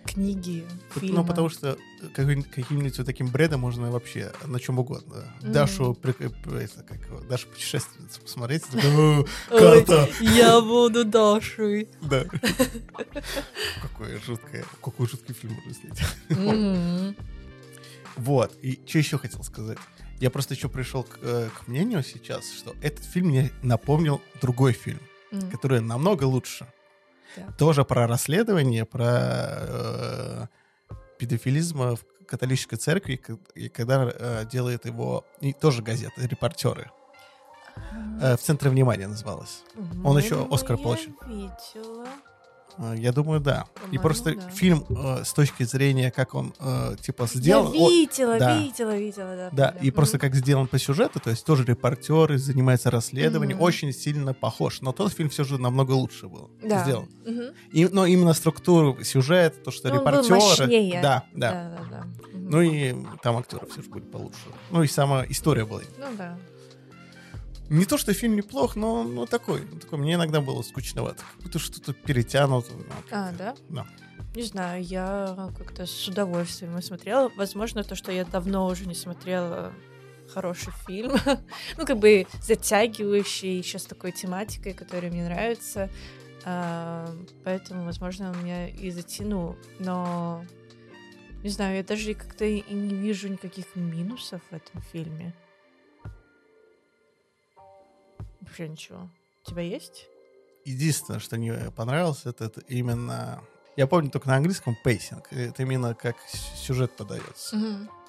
книги, 0.07 0.65
фильма. 0.95 1.21
Ну, 1.21 1.25
потому 1.25 1.49
что 1.49 1.77
какой- 2.15 2.43
каким-нибудь 2.43 2.97
вот 2.97 3.05
таким 3.05 3.27
бредом 3.27 3.61
можно 3.61 3.91
вообще 3.91 4.31
на 4.45 4.59
чем 4.59 4.79
угодно. 4.79 5.33
Мгм. 5.41 5.51
Дашу, 5.51 5.97
э, 6.03 6.11
это, 6.11 6.83
как 6.83 7.27
Дашу 7.27 7.47
путешественницу 7.47 8.21
посмотреть. 8.21 8.63
и 8.73 8.77
такой, 8.77 9.19
«О, 9.19 9.25
Ой, 9.51 9.83
карта!» 9.85 10.09
я 10.21 10.61
буду 10.61 11.05
Дашей. 11.05 11.87
Да. 12.01 12.25
Какое 13.81 14.19
жуткое, 14.25 14.65
какой 14.81 15.07
жуткий 15.07 15.33
фильм 15.33 15.53
можно 15.53 15.73
снять. 15.73 16.01
Вот, 18.15 18.57
и 18.63 18.79
что 18.87 18.97
еще 18.97 19.17
хотел 19.19 19.43
сказать? 19.43 19.77
Я 20.19 20.31
просто 20.31 20.55
еще 20.55 20.69
пришел 20.69 21.03
к, 21.03 21.19
э, 21.21 21.49
к 21.55 21.67
мнению 21.67 22.03
сейчас, 22.03 22.51
что 22.51 22.75
этот 22.81 23.05
фильм 23.05 23.27
мне 23.27 23.51
напомнил 23.61 24.19
другой 24.41 24.73
фильм, 24.73 24.99
который 25.51 25.79
намного 25.81 26.23
лучше. 26.23 26.65
Так. 27.37 27.57
Тоже 27.57 27.85
про 27.85 28.07
расследование, 28.07 28.85
про 28.85 29.05
э, 29.09 30.47
педофилизм 31.19 31.95
в 31.95 31.99
католической 32.25 32.77
церкви, 32.77 33.21
и 33.55 33.69
когда 33.69 34.11
э, 34.13 34.45
делает 34.51 34.85
его 34.85 35.25
и 35.39 35.53
тоже 35.53 35.81
газета, 35.81 36.21
репортеры. 36.21 36.91
Э, 38.21 38.35
в 38.35 38.41
центре 38.41 38.69
внимания 38.69 39.07
называлась. 39.07 39.63
он 40.03 40.17
еще 40.17 40.47
Оскар 40.51 40.77
получил. 40.77 41.13
видела. 41.25 42.06
Э, 42.79 42.95
Я 42.97 43.11
думаю, 43.11 43.39
да. 43.39 43.65
И 43.75 43.79
По-моему, 43.79 44.01
просто 44.03 44.35
да. 44.35 44.49
фильм 44.49 44.85
э, 44.89 45.23
с 45.23 45.33
точки 45.33 45.63
зрения, 45.63 46.11
как 46.11 46.33
он 46.35 46.53
э, 46.59 46.95
типа 47.01 47.27
сделан. 47.27 47.73
Я 47.73 47.79
о- 47.81 47.89
видела, 47.89 48.39
да. 48.39 48.57
видела, 48.57 48.95
видела, 48.97 49.35
да. 49.35 49.49
Да, 49.51 49.71
да. 49.71 49.79
и 49.79 49.91
просто 49.91 50.19
как 50.19 50.35
сделан 50.35 50.67
по 50.67 50.77
сюжету, 50.79 51.19
то 51.19 51.29
есть 51.29 51.45
тоже 51.45 51.63
репортеры, 51.65 52.37
занимаются 52.37 52.91
расследованием, 52.91 53.57
Мгм. 53.57 53.65
очень 53.65 53.93
сильно 53.93 54.33
похож. 54.33 54.81
Но 54.81 54.91
тот 54.93 55.11
фильм 55.13 55.29
все 55.29 55.43
же 55.43 55.57
намного 55.57 55.91
лучше 55.93 56.27
был 56.27 56.49
Да. 56.63 56.83
сделан. 56.83 57.07
Мгм. 57.25 57.43
И, 57.71 57.85
но 57.87 58.05
именно 58.05 58.33
структуру 58.33 59.03
сюжета, 59.03 59.57
то, 59.63 59.71
что 59.71 59.87
Ну, 59.89 59.95
он 59.95 59.99
был 60.03 60.11
репортеры... 60.11 60.35
мощнее. 60.35 61.01
Да, 61.01 61.23
да. 61.33 61.51
Да, 61.51 61.69
да, 61.69 61.89
да. 61.89 62.37
Мгм. 62.37 62.49
Ну 62.49 62.61
и 62.61 62.95
там 63.23 63.37
актеры 63.37 63.65
все 63.71 63.81
же 63.81 63.89
были 63.89 64.03
получше. 64.03 64.37
Ну 64.71 64.83
и 64.83 64.87
сама 64.87 65.25
история 65.27 65.65
была. 65.65 65.81
Ну 65.97 66.05
да. 66.17 66.37
Не 67.69 67.85
то, 67.85 67.97
что 67.97 68.13
фильм 68.13 68.35
неплох, 68.35 68.75
но 68.75 69.03
ну, 69.03 69.25
такой, 69.25 69.61
такой. 69.81 69.99
Мне 69.99 70.13
иногда 70.13 70.39
было 70.39 70.61
скучновато. 70.61 71.23
Как 71.23 71.43
будто 71.43 71.59
что-то 71.59 71.93
перетянуто. 71.93 72.71
ну, 72.73 72.83
А, 73.11 73.31
да? 73.37 73.55
Да. 73.69 73.87
Не 74.35 74.43
знаю, 74.43 74.83
я 74.83 75.51
как-то 75.57 75.85
с 75.85 76.07
удовольствием 76.07 76.71
его 76.71 76.81
смотрела. 76.81 77.31
Возможно, 77.35 77.83
то, 77.83 77.95
что 77.95 78.11
я 78.11 78.23
давно 78.23 78.67
уже 78.67 78.85
не 78.85 78.95
смотрела 78.95 79.73
хороший 80.33 80.73
фильм. 80.85 81.13
ну, 81.77 81.85
как 81.85 81.97
бы 81.97 82.27
затягивающий, 82.41 83.57
еще 83.57 83.79
с 83.79 83.85
такой 83.85 84.11
тематикой, 84.11 84.73
которая 84.73 85.11
мне 85.11 85.25
нравится. 85.25 85.89
А, 86.45 87.13
поэтому, 87.43 87.83
возможно, 87.83 88.31
он 88.31 88.43
меня 88.43 88.69
и 88.69 88.91
затянул. 88.91 89.57
Но, 89.79 90.45
не 91.43 91.49
знаю, 91.49 91.77
я 91.77 91.83
даже 91.83 92.13
как-то 92.13 92.45
и 92.45 92.73
не 92.73 92.95
вижу 92.95 93.27
никаких 93.27 93.75
минусов 93.75 94.41
в 94.49 94.55
этом 94.55 94.81
фильме. 94.93 95.33
Вообще 98.47 98.67
ничего. 98.69 99.09
У 99.45 99.49
тебя 99.49 99.61
есть? 99.61 100.07
Единственное, 100.65 101.19
что 101.19 101.37
мне 101.37 101.53
понравилось, 101.75 102.21
это, 102.25 102.45
это 102.45 102.61
именно... 102.67 103.41
Я 103.77 103.85
помню 103.85 104.09
только 104.09 104.27
на 104.27 104.37
английском 104.37 104.75
pacing. 104.83 105.31
Это 105.31 105.61
именно 105.61 105.93
как 105.93 106.15
сюжет 106.55 106.91
подается. 106.97 107.55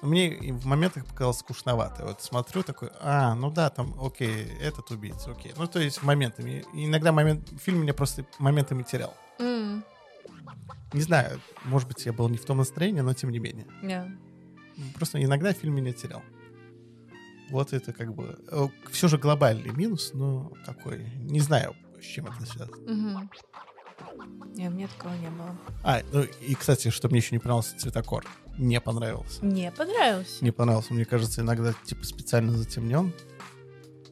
Мне 0.01 0.33
и 0.33 0.51
в 0.51 0.65
моментах 0.65 1.05
показалось 1.05 1.37
скучновато. 1.37 2.05
Вот 2.05 2.23
смотрю 2.23 2.63
такой, 2.63 2.89
а, 3.01 3.35
ну 3.35 3.51
да, 3.51 3.69
там, 3.69 3.95
окей, 4.03 4.45
этот 4.59 4.89
убийца, 4.89 5.31
окей. 5.31 5.53
Ну, 5.57 5.67
то 5.67 5.79
есть 5.79 6.01
моментами. 6.01 6.65
Иногда 6.73 7.11
момент, 7.11 7.47
фильм 7.61 7.81
меня 7.83 7.93
просто 7.93 8.25
моментами 8.39 8.81
терял. 8.81 9.15
М, 9.37 9.83
Не 10.91 11.01
знаю, 11.01 11.39
может 11.65 11.87
быть, 11.87 12.03
я 12.05 12.13
был 12.13 12.27
не 12.29 12.37
в 12.37 12.45
том 12.45 12.57
настроении, 12.57 13.01
но 13.01 13.13
тем 13.13 13.29
не 13.29 13.37
менее. 13.39 13.67
да. 13.83 14.09
Просто 14.95 15.21
иногда 15.23 15.53
фильм 15.53 15.75
меня 15.75 15.91
терял. 15.93 16.23
Вот 17.49 17.73
это 17.73 17.93
как 17.93 18.13
бы 18.13 18.37
все 18.91 19.07
же 19.07 19.17
глобальный 19.17 19.71
минус, 19.71 20.11
но 20.13 20.51
такой, 20.65 21.11
не 21.21 21.39
знаю, 21.39 21.75
с 22.01 22.05
чем 22.05 22.27
это 22.27 22.45
связано. 22.45 22.77
Мгм. 22.77 23.31
Не, 24.55 24.69
мне 24.69 24.87
такого 24.87 25.13
не 25.13 25.29
было. 25.29 25.57
А, 25.83 26.01
ну 26.11 26.23
и, 26.23 26.55
кстати, 26.55 26.89
что 26.89 27.09
мне 27.09 27.19
еще 27.19 27.35
не 27.35 27.39
понравился 27.39 27.77
цветокор. 27.77 28.25
Не 28.57 28.81
понравился. 28.81 29.45
Не 29.45 29.71
понравился. 29.71 30.43
Не 30.43 30.51
понравился. 30.51 30.93
Мне 30.93 31.05
кажется, 31.05 31.41
иногда 31.41 31.73
типа 31.85 32.03
специально 32.03 32.51
затемнен. 32.51 33.13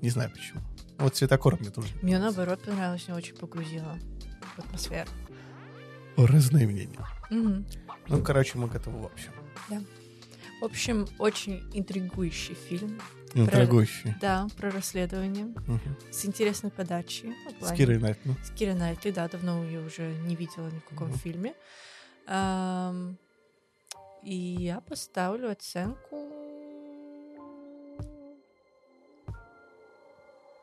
Не 0.01 0.09
знаю 0.09 0.31
почему. 0.31 0.61
Вот 0.99 1.15
цветокор 1.15 1.59
мне 1.59 1.69
тоже. 1.69 1.89
Мне 2.01 2.17
наоборот 2.17 2.61
понравилось, 2.63 3.07
меня 3.07 3.17
очень 3.17 3.35
погрузило 3.35 3.97
в 4.55 4.59
атмосферу. 4.59 5.09
Разные 6.15 6.65
мнения. 6.65 7.05
Мгм. 7.29 7.65
Ну, 8.07 8.23
короче, 8.23 8.57
мы 8.57 8.67
готовы 8.67 9.01
в 9.01 9.05
общем. 9.05 9.31
В 10.61 10.65
общем, 10.65 11.07
очень 11.19 11.63
интригующий 11.73 12.55
фильм. 12.55 12.99
Интригующий. 13.33 14.15
Да, 14.21 14.47
про 14.57 14.71
расследование. 14.71 15.45
Мгм. 15.45 15.97
С 16.11 16.25
интересной 16.25 16.71
подачей. 16.71 17.33
С 17.61 17.71
Кирой 17.73 17.99
Найтман. 17.99 18.35
С 18.43 18.51
Кирой 18.51 18.75
Найтли, 18.75 19.11
да, 19.11 19.27
давно 19.27 19.63
ее 19.63 19.85
уже 19.85 20.13
не 20.19 20.35
видела 20.35 20.67
ни 20.67 20.79
в 20.79 20.85
каком 20.85 21.09
Мгм. 21.09 21.17
фильме. 21.17 21.53
Ам, 22.27 23.17
и 24.23 24.35
я 24.35 24.81
поставлю 24.81 25.51
оценку... 25.51 26.15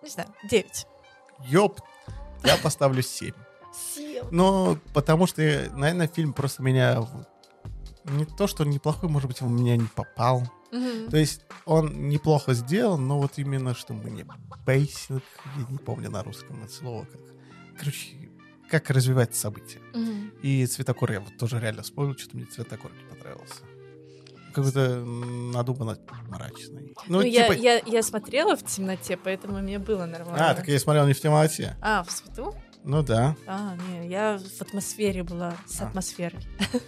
Не 0.03 0.11
знаю, 0.11 0.29
9. 0.51 0.87
Ёп, 1.47 1.81
я 2.45 2.57
поставлю 2.59 3.03
7. 3.03 3.33
7. 3.95 4.27
Ну, 4.31 4.79
потому 4.93 5.27
что, 5.27 5.43
наверное, 5.73 6.09
фильм 6.09 6.33
просто 6.33 6.63
меня... 6.63 7.07
Не 8.05 8.25
то, 8.25 8.47
что 8.47 8.65
неплохой, 8.65 9.09
может 9.09 9.29
быть, 9.29 9.41
он 9.43 9.49
в 9.49 9.61
меня 9.61 9.77
не 9.77 9.87
попал. 9.95 10.43
То 11.11 11.17
есть 11.17 11.43
он 11.67 12.09
неплохо 12.09 12.53
сделан, 12.55 13.07
но 13.07 13.19
вот 13.19 13.33
именно, 13.37 13.75
что 13.75 13.95
мне 13.95 14.27
basic, 14.67 15.23
я 15.57 15.67
не 15.69 15.79
помню 15.79 16.11
на 16.11 16.23
русском 16.23 16.63
это 16.63 16.73
слово, 16.73 17.05
как... 17.05 17.21
Короче, 17.79 18.31
как 18.71 18.91
развивать 18.91 19.35
события. 19.35 19.81
И 20.43 20.67
цветокор 20.67 21.13
я 21.13 21.21
вот 21.21 21.37
тоже 21.39 21.61
реально 21.61 21.83
вспомнил, 21.83 22.17
что-то 22.17 22.37
мне 22.37 22.47
цветокор 22.47 22.93
не 22.93 23.05
понравился. 23.05 23.63
Какой-то 24.53 25.05
надуманно 25.05 25.99
мрачный. 26.29 26.95
Ну, 27.09 27.19
Ну, 27.19 27.23
я, 27.23 27.49
типа... 27.49 27.59
я, 27.61 27.79
я 27.79 28.03
смотрела 28.05 28.57
в 28.57 28.65
темноте, 28.65 29.17
поэтому 29.17 29.59
мне 29.61 29.81
было 29.81 30.07
нормально. 30.07 30.51
А, 30.51 30.55
так 30.55 30.69
я 30.69 30.79
смотрел 30.79 31.07
не 31.07 31.13
в 31.13 31.21
темноте. 31.21 31.77
А, 31.81 32.05
в 32.05 32.11
свету? 32.13 32.55
Ну 32.85 33.03
да. 33.03 33.35
А, 33.47 33.77
не, 33.89 34.09
я 34.09 34.39
в 34.39 34.63
атмосфере 34.63 35.25
была, 35.25 35.55
с 35.67 35.81
А. 35.81 35.89
атмосферой. 35.89 36.41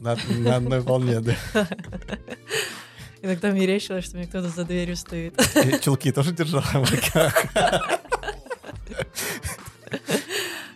На, 0.00 0.16
на 0.28 0.56
одной 0.56 0.80
волне, 0.80 1.20
да. 1.20 1.36
Иногда 3.22 3.50
мерещилось, 3.50 4.04
что 4.04 4.16
мне 4.16 4.26
кто-то 4.26 4.48
за 4.48 4.64
дверью 4.64 4.96
стоит. 4.96 5.40
И 5.64 5.80
Чулки 5.80 6.10
тоже 6.10 6.32
держал 6.32 6.62
в 6.62 6.90
руках. 6.90 7.46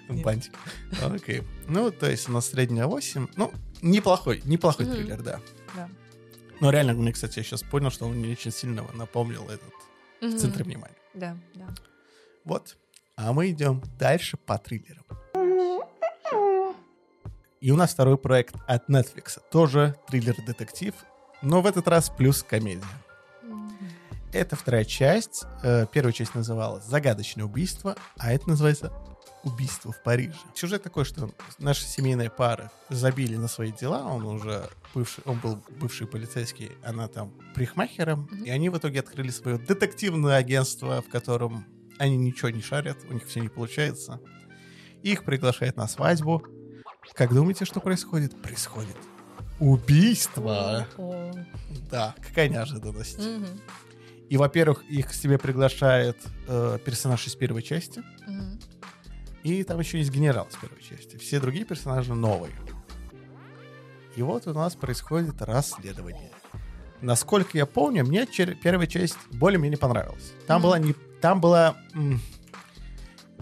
Нет. 0.09 0.25
Бантик. 0.25 0.53
Окей. 1.03 1.42
Ну, 1.66 1.90
то 1.90 2.09
есть 2.09 2.29
у 2.29 2.33
нас 2.33 2.49
средняя 2.49 2.87
8. 2.87 3.29
Ну, 3.37 3.53
неплохой, 3.83 4.40
неплохой 4.44 4.87
триллер, 4.87 5.22
да. 5.22 5.40
Но 6.61 6.70
реально, 6.70 6.94
мне, 6.94 7.12
кстати, 7.12 7.38
я 7.38 7.44
сейчас 7.44 7.62
понял, 7.62 7.90
что 7.90 8.07
он 8.07 8.16
мне 8.16 8.33
очень 8.33 8.53
сильно 8.53 8.85
напомнил 8.94 9.44
этот 9.49 9.72
в 10.20 10.38
центре 10.38 10.64
внимания. 10.64 10.96
Да, 11.14 11.37
да. 11.55 11.66
Вот. 12.44 12.77
А 13.16 13.33
мы 13.33 13.51
идем 13.51 13.83
дальше 13.99 14.37
по 14.37 14.57
триллерам. 14.57 15.05
И 17.61 17.71
у 17.71 17.77
нас 17.77 17.92
второй 17.92 18.19
проект 18.19 18.55
от 18.66 18.88
Netflix. 18.88 19.40
Тоже 19.51 19.97
триллер-детектив, 20.09 20.95
но 21.42 21.62
в 21.62 21.66
этот 21.66 21.88
раз 21.88 22.11
плюс 22.11 22.42
комедия. 22.42 22.85
Это 24.33 24.57
вторая 24.57 24.85
часть. 24.85 25.45
Э, 25.62 25.87
Первая 25.90 26.12
часть 26.12 26.35
называлась 26.35 26.85
«Загадочное 26.85 27.45
убийство», 27.45 27.97
а 28.19 28.33
это 28.33 28.49
называется 28.51 28.92
«Убийство 29.45 29.92
в 29.92 30.03
Париже». 30.03 30.35
Сюжет 30.55 30.83
такой, 30.83 31.05
что 31.05 31.31
наши 31.59 31.87
семейные 31.87 32.29
пары 32.29 32.71
забили 32.90 33.37
на 33.37 33.49
свои 33.49 33.73
дела. 33.73 34.05
Он 34.05 34.27
уже 34.27 34.69
бывший, 34.92 35.23
он 35.25 35.38
был 35.38 35.62
бывший 35.81 36.07
полицейский, 36.07 36.73
она 36.85 37.09
там 37.09 37.33
прихмахером. 37.55 38.29
Мгм. 38.31 38.45
И 38.45 38.51
они 38.51 38.69
в 38.69 38.77
итоге 38.77 39.01
открыли 39.01 39.31
свое 39.31 39.57
детективное 39.57 40.37
агентство, 40.37 41.01
в 41.01 41.09
котором 41.09 41.64
они 41.99 42.19
ничего 42.19 42.51
не 42.51 42.61
шарят, 42.61 42.99
у 43.09 43.14
них 43.14 43.27
все 43.27 43.40
не 43.40 43.49
получается. 43.49 44.21
Их 45.03 45.25
приглашают 45.25 45.77
на 45.77 45.88
свадьбу. 45.88 46.45
Как 47.14 47.33
думаете, 47.35 47.64
что 47.64 47.81
происходит? 47.81 48.40
Происходит 48.42 48.97
убийство. 49.59 50.87
Да, 51.90 52.14
какая 52.27 52.49
неожиданность. 52.49 53.19
Мгм. 53.19 53.61
И, 54.29 54.37
во-первых, 54.37 54.83
их 54.85 55.09
к 55.09 55.12
себе 55.14 55.38
приглашает 55.38 56.19
э, 56.49 56.79
персонаж 56.85 57.27
из 57.27 57.35
первой 57.37 57.62
части. 57.62 58.03
Мгм. 58.27 58.59
И 59.45 59.62
там 59.62 59.79
еще 59.79 59.99
есть 59.99 60.11
генерал 60.11 60.47
из 60.51 60.57
первой 60.57 60.83
части. 60.83 61.16
Все 61.16 61.38
другие 61.40 61.64
персонажи 61.64 62.12
новые. 62.12 62.53
И 64.16 64.23
вот 64.23 64.47
у 64.47 64.53
нас 64.53 64.75
происходит 64.75 65.40
расследование. 65.42 66.33
Насколько 67.03 67.57
я 67.59 67.66
помню, 67.66 68.05
мне 68.05 68.25
чер- 68.25 68.57
первая 68.57 68.87
часть 68.87 69.16
более-менее 69.33 69.79
понравилась. 69.79 70.33
Там 70.47 70.57
Мгм. 70.61 70.62
была 70.64 70.79
не... 70.81 70.92
Там 71.21 71.40
была... 71.40 71.77
м, 71.95 72.21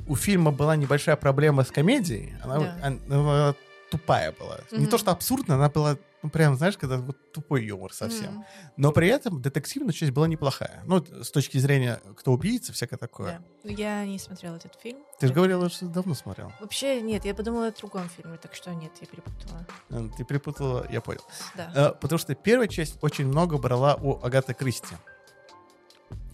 у 0.07 0.17
фильма 0.17 0.51
была 0.51 0.77
небольшая 0.77 1.17
проблема 1.17 1.65
с 1.65 1.71
комедией. 1.71 2.35
Она, 2.43 2.59
Да. 2.59 2.77
она- 2.83 2.99
она 3.09 3.55
тупая 3.91 4.33
была. 4.33 4.59
Не 4.73 4.79
Мгм. 4.81 4.91
то, 4.91 4.99
что 4.99 5.13
абсурдная, 5.13 5.57
она 5.57 5.69
была, 5.69 5.97
ну, 6.23 6.29
прям, 6.31 6.57
знаешь, 6.57 6.77
когда 6.77 6.97
вот 6.97 7.17
тупой 7.33 7.65
юмор 7.65 7.93
совсем. 7.93 8.33
Мгм. 8.33 8.45
Но 8.77 8.91
при 8.93 9.07
этом 9.09 9.41
детективная 9.41 9.93
часть 9.93 10.11
была 10.11 10.27
неплохая. 10.27 10.83
Ну, 10.87 11.05
с 11.23 11.31
точки 11.31 11.59
зрения, 11.59 12.01
кто 12.17 12.33
убийца, 12.33 12.73
всякое 12.73 12.97
такое. 12.97 13.41
Да. 13.63 13.71
Я 13.71 14.05
не 14.05 14.19
смотрела 14.19 14.57
этот 14.57 14.75
фильм. 14.83 14.99
Ты 15.21 15.29
же 15.29 15.33
говорила, 15.33 15.69
что 15.71 15.87
давно 15.87 16.15
смотрел. 16.15 16.53
Вообще, 16.61 17.01
нет, 17.03 17.25
я 17.25 17.35
подумала 17.35 17.69
о 17.69 17.71
другом 17.73 18.09
фильме, 18.09 18.37
так 18.37 18.55
что 18.55 18.75
нет, 18.75 18.91
я 19.01 19.07
перепутала. 19.07 19.67
Э, 19.91 20.09
Ты 20.17 20.25
перепутала, 20.25 20.87
я 20.91 21.01
понял. 21.01 21.23
Да. 21.57 21.73
Э, 21.75 21.93
Потому 22.01 22.19
что 22.19 22.35
первая 22.35 22.69
часть 22.69 22.99
очень 23.01 23.27
много 23.29 23.59
брала 23.59 23.95
у 23.95 24.19
Агаты 24.25 24.55
Кристи. 24.55 24.97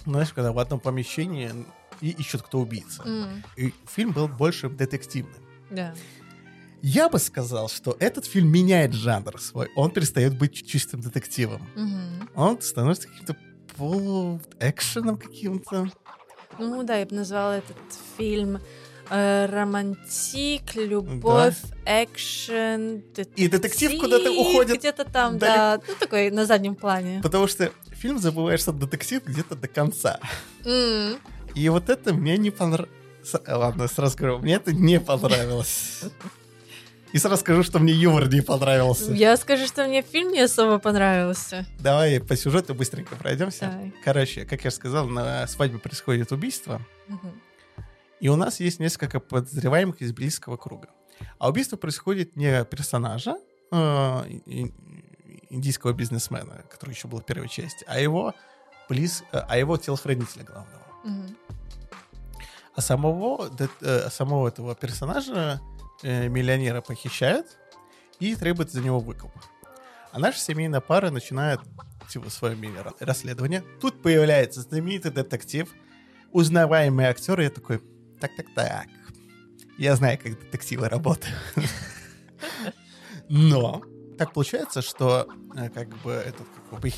Знаешь, 0.06 0.33
когда 0.33 0.52
в 0.52 0.59
одном 0.59 0.80
помещении 0.80 1.50
и 2.00 2.10
ищут, 2.10 2.42
кто 2.42 2.58
убийца. 2.60 3.02
М, 3.04 3.42
И 3.56 3.72
фильм 3.86 4.12
был 4.12 4.28
больше 4.28 4.68
детективным. 4.68 5.40
Да. 5.70 5.94
Я 6.82 7.08
бы 7.10 7.18
сказал, 7.18 7.68
что 7.68 7.96
этот 8.00 8.24
фильм 8.24 8.48
меняет 8.50 8.94
жанр 8.94 9.38
свой. 9.40 9.68
Он 9.76 9.90
перестает 9.90 10.38
быть 10.38 10.66
чистым 10.66 11.00
детективом. 11.02 11.66
Мгм. 11.76 12.28
Он 12.34 12.60
становится 12.62 13.08
каким-то 13.08 13.36
полу-экшеном 13.76 15.16
каким-то. 15.18 15.90
Ну 16.58 16.82
да, 16.82 16.96
я 16.96 17.06
бы 17.06 17.14
назвала 17.16 17.58
этот 17.58 17.76
фильм 18.16 18.58
э, 19.10 19.46
романтик, 19.46 20.74
любовь, 20.74 21.56
экшен, 21.84 23.02
И 23.36 23.48
детектив 23.48 23.98
куда-то 24.00 24.30
уходит 24.32 24.78
Где-то 24.78 25.04
там, 25.04 25.38
далеко. 25.38 25.56
да, 25.56 25.80
ну 25.88 25.94
такой 25.98 26.30
на 26.30 26.46
заднем 26.46 26.74
плане. 26.76 27.20
Потому 27.22 27.46
что 27.46 27.72
фильм 27.92 28.18
забываешь, 28.18 28.60
что 28.60 28.72
детектив 28.72 29.22
где-то 29.24 29.54
до 29.56 29.68
конца. 29.68 30.18
М, 30.64 31.18
И 31.54 31.68
вот 31.68 31.88
это 31.88 32.14
мне 32.14 32.36
не 32.38 32.50
понравилось. 32.50 32.94
Ладно, 33.46 33.88
сразу 33.88 34.12
скажу, 34.12 34.38
мне 34.38 34.54
это 34.54 34.72
не 34.72 35.00
понравилось. 35.00 36.02
И 37.12 37.18
сразу 37.18 37.40
скажу, 37.40 37.62
что 37.64 37.78
мне 37.80 37.92
юмор 37.92 38.28
не 38.28 38.40
понравился. 38.40 39.12
Я 39.12 39.36
скажу, 39.36 39.66
что 39.66 39.86
мне 39.86 40.02
фильм 40.02 40.30
не 40.30 40.40
особо 40.40 40.78
понравился. 40.78 41.66
Давай 41.80 42.20
по 42.20 42.36
сюжету 42.36 42.74
быстренько 42.74 43.16
пройдемся. 43.16 43.66
Давай. 43.66 43.92
Короче, 44.04 44.44
как 44.44 44.64
я 44.64 44.70
же 44.70 44.76
сказал, 44.76 45.08
на 45.08 45.46
свадьбе 45.48 45.78
происходит 45.78 46.30
убийство, 46.30 46.80
и 48.20 48.28
у 48.28 48.36
нас 48.36 48.60
есть 48.60 48.78
несколько 48.80 49.18
подозреваемых 49.18 50.00
из 50.02 50.12
близкого 50.12 50.56
круга. 50.56 50.88
А 51.38 51.48
убийство 51.48 51.76
происходит 51.76 52.36
не 52.36 52.64
персонажа, 52.64 53.36
э, 53.72 54.22
индийского 55.48 55.92
бизнесмена, 55.92 56.64
который 56.70 56.90
еще 56.94 57.08
был 57.08 57.20
в 57.20 57.24
первой 57.24 57.48
части, 57.48 57.84
а 57.88 57.98
его, 57.98 58.34
близ, 58.88 59.24
э, 59.32 59.38
а 59.38 59.58
его 59.58 59.76
телохранителя 59.76 60.44
главного. 60.44 60.80
Мгм. 61.04 61.36
А 62.74 62.80
самого, 62.80 63.50
э, 63.80 64.10
самого 64.10 64.48
этого 64.48 64.74
персонажа 64.74 65.60
э, 66.02 66.28
миллионера 66.28 66.80
похищают 66.80 67.46
и 68.20 68.34
требуют 68.34 68.70
за 68.70 68.80
него 68.80 69.00
выкуп. 69.00 69.32
А 70.12 70.18
наша 70.18 70.38
семейная 70.38 70.80
пара 70.80 71.10
начинает 71.10 71.60
типа, 72.08 72.30
свое 72.30 72.56
мини-расследование. 72.56 73.62
Тут 73.80 74.02
появляется 74.02 74.62
знаменитый 74.62 75.10
детектив, 75.10 75.72
узнаваемый 76.32 77.06
актер, 77.06 77.40
и 77.40 77.44
я 77.44 77.50
такой, 77.50 77.80
так-так-так, 78.20 78.88
я 79.78 79.96
знаю, 79.96 80.18
как 80.18 80.38
детективы 80.38 80.88
работают. 80.88 81.36
Но 83.28 83.82
так 84.18 84.32
получается, 84.32 84.82
что 84.82 85.28
э, 85.56 85.68
как 85.70 85.88
бы 86.02 86.12
этот 86.12 86.46
как 86.70 86.80
бы, 86.80 86.88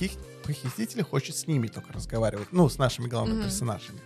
похититель 0.43 1.03
хочет 1.03 1.37
с 1.37 1.47
ними 1.47 1.69
только 1.69 1.93
разговаривать, 1.93 2.49
ну, 2.53 2.69
с 2.69 2.79
нашими 2.79 3.09
главными 3.09 3.39
Мгм. 3.39 3.45
персонажами. 3.47 4.01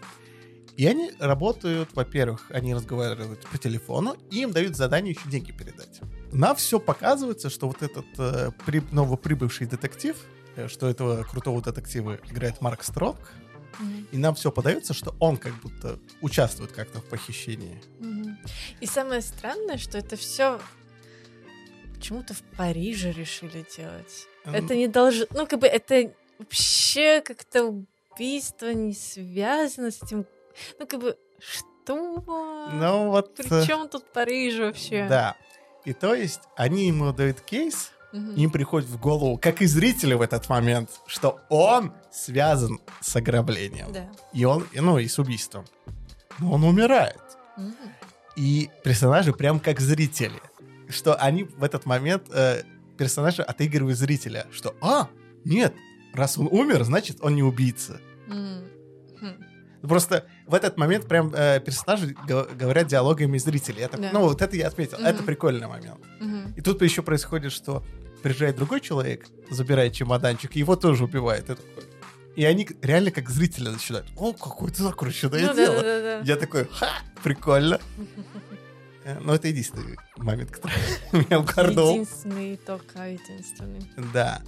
И 0.77 0.87
они 0.87 1.11
работают, 1.19 1.89
во-первых, 1.95 2.51
они 2.51 2.75
разговаривают 2.75 3.47
по 3.47 3.57
телефону, 3.59 4.15
и 4.31 4.43
им 4.43 4.53
дают 4.53 4.77
задание 4.77 5.15
еще 5.15 5.29
деньги 5.31 5.51
передать. 5.53 6.01
На 6.33 6.55
все 6.55 6.79
показывается, 6.79 7.49
что 7.51 7.67
вот 7.67 7.83
этот 7.83 8.05
э, 8.19 8.51
при- 8.67 8.83
новоприбывший 8.93 9.67
детектив, 9.67 10.17
э, 10.57 10.69
что 10.69 10.87
этого 10.89 11.23
крутого 11.25 11.63
детектива 11.63 12.19
играет 12.31 12.61
Марк 12.61 12.83
Стронг, 12.85 13.33
Мгм. 13.81 14.07
и 14.13 14.19
нам 14.19 14.35
все 14.35 14.51
подается, 14.51 14.93
что 14.95 15.15
он 15.19 15.39
как 15.39 15.55
будто 15.63 15.99
участвует 16.21 16.73
как-то 16.73 16.99
в 17.01 17.05
похищении. 17.05 17.81
Мгм. 18.01 18.37
И 18.81 18.87
самое 18.87 19.23
странное, 19.23 19.79
что 19.79 19.97
это 19.97 20.17
все 20.17 20.61
почему-то 21.95 22.35
в 22.35 22.43
Париже 22.57 23.13
решили 23.13 23.65
делать. 23.77 24.27
М. 24.45 24.55
Это 24.55 24.75
не 24.77 24.89
должно... 24.89 25.25
Ну, 25.31 25.47
как 25.47 25.61
бы 25.61 25.67
это 25.67 26.13
вообще 26.39 27.21
как-то 27.21 27.65
убийство 28.15 28.73
не 28.73 28.95
связано 28.95 29.91
с 29.91 30.03
этим... 30.03 30.27
Ну, 30.79 30.87
как 30.87 31.01
бы, 31.01 31.17
что? 31.39 32.25
Ну 32.73 33.11
вот... 33.11 33.39
э, 33.39 33.43
При 33.43 33.67
чем 33.67 33.89
тут 33.89 34.05
Париж 34.13 34.59
вообще? 34.59 35.07
Да. 35.09 35.37
И 35.85 35.93
то 35.93 36.15
есть 36.15 36.41
они 36.57 36.89
ему 36.89 37.13
дают 37.13 37.41
кейс, 37.41 37.93
Мгм. 38.13 38.35
им 38.35 38.51
приходит 38.51 38.89
в 38.89 38.99
голову, 38.99 39.37
как 39.37 39.61
и 39.63 39.67
зрителю 39.67 40.19
в 40.19 40.23
этот 40.23 40.49
момент, 40.49 40.91
что 41.07 41.39
он 41.49 41.93
связан 42.11 42.81
с 43.01 43.15
ограблением. 43.17 43.93
Да. 43.93 44.09
И 44.33 44.45
он, 44.45 44.67
ну, 44.75 44.99
и 44.99 45.07
с 45.07 45.19
убийством. 45.19 45.65
Но 46.39 46.53
он 46.53 46.65
умирает. 46.65 47.21
Мгм. 47.57 47.75
И 48.37 48.71
персонажи 48.85 49.33
прям 49.33 49.61
как 49.61 49.81
зрители. 49.81 50.41
Что 50.89 51.15
они 51.17 51.45
в 51.45 51.63
этот 51.65 51.85
момент, 51.85 52.29
э, 52.33 52.63
персонажи 52.97 53.43
отыгрывают 53.43 53.99
зрителя. 53.99 54.47
Что, 54.53 54.75
а, 54.81 55.09
нет, 55.45 55.75
раз 56.17 56.39
он 56.39 56.49
умер, 56.51 56.85
значит, 56.85 57.19
он 57.21 57.35
не 57.35 57.43
убийца. 57.43 58.01
Просто 59.83 60.27
в 60.49 60.55
этот 60.55 60.77
момент 60.79 61.07
прям 61.07 61.33
э, 61.33 61.61
персонажи 61.61 62.17
го- 62.27 62.49
говорят 62.59 62.89
диалогами 62.89 63.39
зрителей. 63.39 63.87
Так- 63.87 64.01
Да. 64.01 64.11
Ну, 64.13 64.23
вот 64.23 64.43
это 64.43 64.57
я 64.57 64.67
отметил. 64.67 64.99
Это 64.99 65.19
Мгм. 65.19 65.27
прикольный 65.27 65.69
момент. 65.69 66.01
Мгм. 66.19 66.55
И 66.57 66.61
тут 66.61 66.83
еще 66.83 67.03
происходит, 67.03 67.53
что 67.53 67.85
приезжает 68.23 68.57
другой 68.57 68.81
человек, 68.81 69.27
забирает 69.49 69.93
чемоданчик, 69.93 70.57
и 70.57 70.59
его 70.59 70.75
тоже 70.75 71.05
убивает. 71.05 71.51
Это 71.51 71.63
И 72.35 72.45
они 72.45 72.69
реально 72.83 73.13
как 73.13 73.31
зрители 73.31 73.69
начинают. 73.69 74.09
О, 74.17 74.33
какое 74.33 74.71
ты 74.73 74.83
закрученное 74.83 75.41
Ну, 75.41 75.47
да, 75.49 75.55
дело. 75.55 75.75
да, 75.77 75.83
да, 75.83 76.01
да. 76.01 76.21
Я 76.25 76.37
такой, 76.37 76.65
ха, 76.67 76.89
прикольно. 77.23 77.79
Э, 79.05 79.21
Но 79.21 79.37
это 79.37 79.47
единственный 79.47 79.97
момент, 80.17 80.51
который 80.51 80.75
меня 81.13 81.39
укорнул. 81.39 81.93
Единственный, 81.93 82.57
только 82.57 83.09
единственный. 83.09 83.89
Да. 84.13 84.43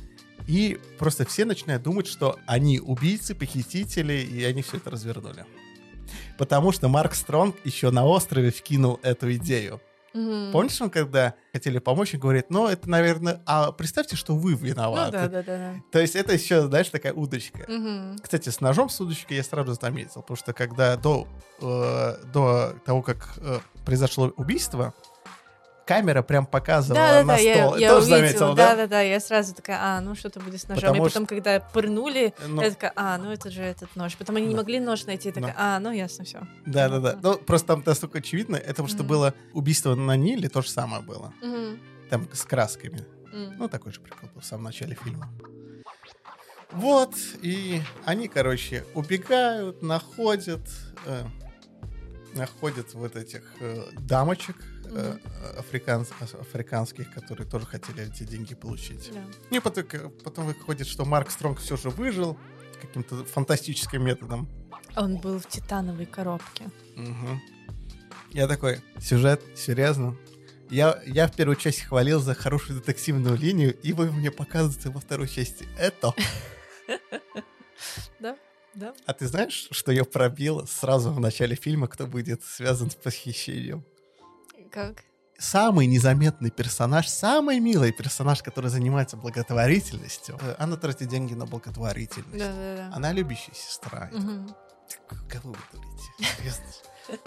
И 0.48 0.80
просто 0.98 1.24
все 1.26 1.44
начинают 1.44 1.82
думать, 1.82 2.06
что 2.08 2.38
они 2.46 2.80
убийцы, 2.80 3.34
похитители, 3.34 4.14
и 4.14 4.42
они 4.44 4.62
все 4.62 4.78
это 4.78 4.90
развернули. 4.90 5.44
Потому 6.38 6.72
что 6.72 6.88
Марк 6.88 7.14
Стронг 7.14 7.54
еще 7.64 7.90
на 7.90 8.06
острове 8.06 8.50
вкинул 8.50 8.98
эту 9.02 9.32
идею. 9.34 9.80
Мгм. 10.14 10.50
Помнишь, 10.52 10.80
он 10.80 10.88
когда 10.88 11.34
хотели 11.52 11.78
помочь, 11.78 12.14
он 12.14 12.20
говорит, 12.20 12.46
ну, 12.48 12.66
это, 12.66 12.88
наверное, 12.88 13.42
а 13.44 13.72
представьте, 13.72 14.16
что 14.16 14.34
вы 14.34 14.52
Ну, 14.52 14.56
виноваты. 14.56 15.12
да, 15.12 15.28
да, 15.28 15.42
да, 15.42 15.56
да. 15.58 15.74
То 15.92 16.00
есть 16.00 16.16
это 16.16 16.32
еще, 16.32 16.66
знаешь, 16.66 16.88
такая 16.88 17.12
удочка. 17.12 17.66
Мгм. 17.68 18.18
Кстати, 18.18 18.48
с 18.48 18.62
ножом 18.62 18.88
с 18.88 18.98
удочкой 19.02 19.36
я 19.36 19.44
сразу 19.44 19.74
заметил, 19.74 20.22
потому 20.22 20.36
что 20.38 20.54
когда 20.54 20.96
до, 20.96 21.28
э, 21.60 22.14
до 22.32 22.74
того, 22.86 23.02
как 23.02 23.34
э, 23.36 23.60
произошло 23.84 24.32
убийство, 24.38 24.94
камера 25.88 26.22
прям 26.22 26.44
показывала 26.44 27.00
Да, 27.00 27.12
да, 27.12 27.24
на 27.24 27.34
да, 27.34 27.38
я, 27.40 27.54
стол. 27.54 27.76
я 27.78 27.88
Тоже 27.94 28.02
увидела, 28.12 28.18
заметил, 28.28 28.54
да, 28.54 28.68
да? 28.70 28.76
да, 28.76 28.86
да, 28.88 29.00
я 29.00 29.20
сразу 29.20 29.54
такая, 29.54 29.78
а, 29.80 30.00
ну 30.02 30.14
что-то 30.14 30.38
будет 30.40 30.60
с 30.60 30.68
ножом. 30.68 30.82
Потому 30.82 31.06
и 31.06 31.08
потом, 31.08 31.26
когда 31.26 31.60
пырнули, 31.60 32.34
Ну, 32.46 32.60
я 32.62 32.70
такая, 32.70 32.92
а, 32.94 33.16
ну 33.16 33.32
это 33.32 33.50
же 33.50 33.62
этот 33.62 33.96
нож. 33.96 34.14
Потом 34.16 34.36
они 34.36 34.46
не 34.48 34.54
Да. 34.54 34.60
могли 34.60 34.80
нож 34.80 35.06
найти, 35.06 35.28
я 35.28 35.34
такая, 35.34 35.54
а, 35.56 35.78
ну 35.80 35.90
ясно, 35.90 36.24
все. 36.26 36.46
да, 36.66 36.90
да, 36.90 37.00
да. 37.00 37.18
Ну, 37.22 37.36
просто 37.38 37.68
там 37.68 37.82
настолько 37.86 38.18
очевидно, 38.18 38.56
это 38.56 38.68
потому 38.68 38.88
что 38.88 38.98
Мгм. 38.98 39.06
было 39.08 39.34
убийство 39.54 39.94
на 39.94 40.14
Ниле, 40.16 40.50
то 40.50 40.60
же 40.60 40.68
самое 40.68 41.02
было. 41.02 41.32
Там 42.10 42.28
с 42.34 42.42
красками. 42.44 43.06
Ну, 43.32 43.68
такой 43.68 43.92
же 43.92 44.00
прикол 44.00 44.28
был 44.34 44.42
в 44.42 44.44
самом 44.44 44.64
начале 44.64 44.94
фильма. 44.94 45.28
Вот, 46.72 47.14
и 47.40 47.80
они, 48.04 48.28
короче, 48.28 48.84
убегают, 48.94 49.80
находят, 49.82 50.60
э, 51.06 51.24
находят 52.34 52.92
вот 52.92 53.16
этих 53.16 53.42
э, 53.60 53.84
дамочек 53.98 54.56
э, 54.90 55.18
африканс- 55.58 56.12
африканских, 56.40 57.12
которые 57.12 57.48
тоже 57.48 57.66
хотели 57.66 58.06
эти 58.06 58.22
деньги 58.24 58.54
получить. 58.54 59.10
Да. 59.12 59.56
И 59.56 59.60
потом, 59.60 59.84
потом 60.24 60.46
выходит, 60.46 60.86
что 60.86 61.04
Марк 61.04 61.30
Стронг 61.30 61.58
все 61.58 61.76
же 61.76 61.90
выжил 61.90 62.38
каким-то 62.80 63.24
фантастическим 63.24 64.04
методом. 64.04 64.48
Он 64.96 65.16
был 65.16 65.38
в 65.38 65.46
титановой 65.46 66.06
коробке. 66.06 66.70
Мгм. 66.96 67.40
Я 68.32 68.46
такой, 68.46 68.80
сюжет, 69.00 69.42
серьезно? 69.56 70.16
Я, 70.70 71.00
я 71.06 71.28
в 71.28 71.34
первой 71.34 71.56
части 71.56 71.82
хвалил 71.82 72.20
за 72.20 72.34
хорошую 72.34 72.78
детективную 72.80 73.36
линию, 73.36 73.74
и 73.80 73.92
вы 73.92 74.12
мне 74.12 74.30
показываете 74.30 74.90
во 74.90 75.00
второй 75.00 75.28
части 75.28 75.66
это. 75.78 76.12
Да, 78.18 78.36
да. 78.74 78.92
А 79.06 79.12
ты 79.12 79.28
знаешь, 79.28 79.68
что 79.70 79.92
я 79.92 80.04
пробил 80.04 80.66
сразу 80.66 81.12
в 81.12 81.20
начале 81.20 81.54
фильма, 81.54 81.86
кто 81.86 82.08
будет 82.08 82.42
связан 82.44 82.90
с 82.90 82.96
похищением? 82.96 83.84
Как? 84.70 85.04
Самый 85.38 85.86
незаметный 85.86 86.50
персонаж, 86.50 87.06
самый 87.08 87.60
милый 87.60 87.92
персонаж, 87.92 88.42
который 88.42 88.70
занимается 88.70 89.16
благотворительностью. 89.16 90.36
э, 90.42 90.56
Она 90.58 90.76
тратит 90.76 91.08
деньги 91.08 91.34
на 91.34 91.46
благотворительность. 91.46 92.36
Да, 92.38 92.52
да, 92.52 92.76
да. 92.88 92.96
Она 92.96 93.12
любящая 93.12 93.54
сестра. 93.54 94.10
Такой, 94.88 95.18
Кого 95.28 95.50
вы 95.52 95.58
дурите? 95.72 96.34
Серьезно? 96.36 96.64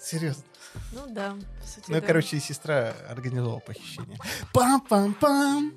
Серьезно. 0.00 0.44
Ну 0.92 1.12
да, 1.12 1.36
сути, 1.66 1.84
Ну, 1.90 2.00
да. 2.00 2.06
короче, 2.06 2.36
и 2.36 2.40
сестра 2.40 2.94
организовала 3.08 3.58
похищение. 3.58 4.18
Пам-пам-пам! 4.54 5.72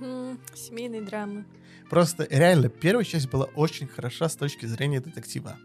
Мгм. 0.00 0.40
Семейные 0.56 1.02
драмы. 1.02 1.44
Просто 1.90 2.26
реально, 2.30 2.68
первая 2.68 3.04
часть 3.04 3.28
была 3.28 3.44
очень 3.54 3.86
хороша 3.86 4.28
с 4.28 4.34
точки 4.36 4.66
зрения 4.66 5.00
детектива. 5.00 5.56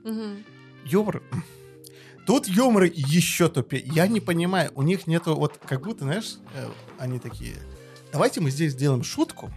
Юмор... 0.85 1.23
Тут 2.25 2.47
юмор 2.47 2.83
еще 2.83 3.49
тупее. 3.49 3.83
Я 3.85 4.07
не 4.07 4.19
понимаю, 4.21 4.71
у 4.75 4.81
них 4.81 5.07
нету 5.07 5.35
вот 5.35 5.59
как 5.65 5.81
будто, 5.81 6.05
знаешь, 6.05 6.35
э, 6.55 6.69
они 6.97 7.19
такие, 7.19 7.55
давайте 8.11 8.39
мы 8.39 8.49
здесь 8.49 8.71
сделаем 8.73 9.03
шутку, 9.03 9.51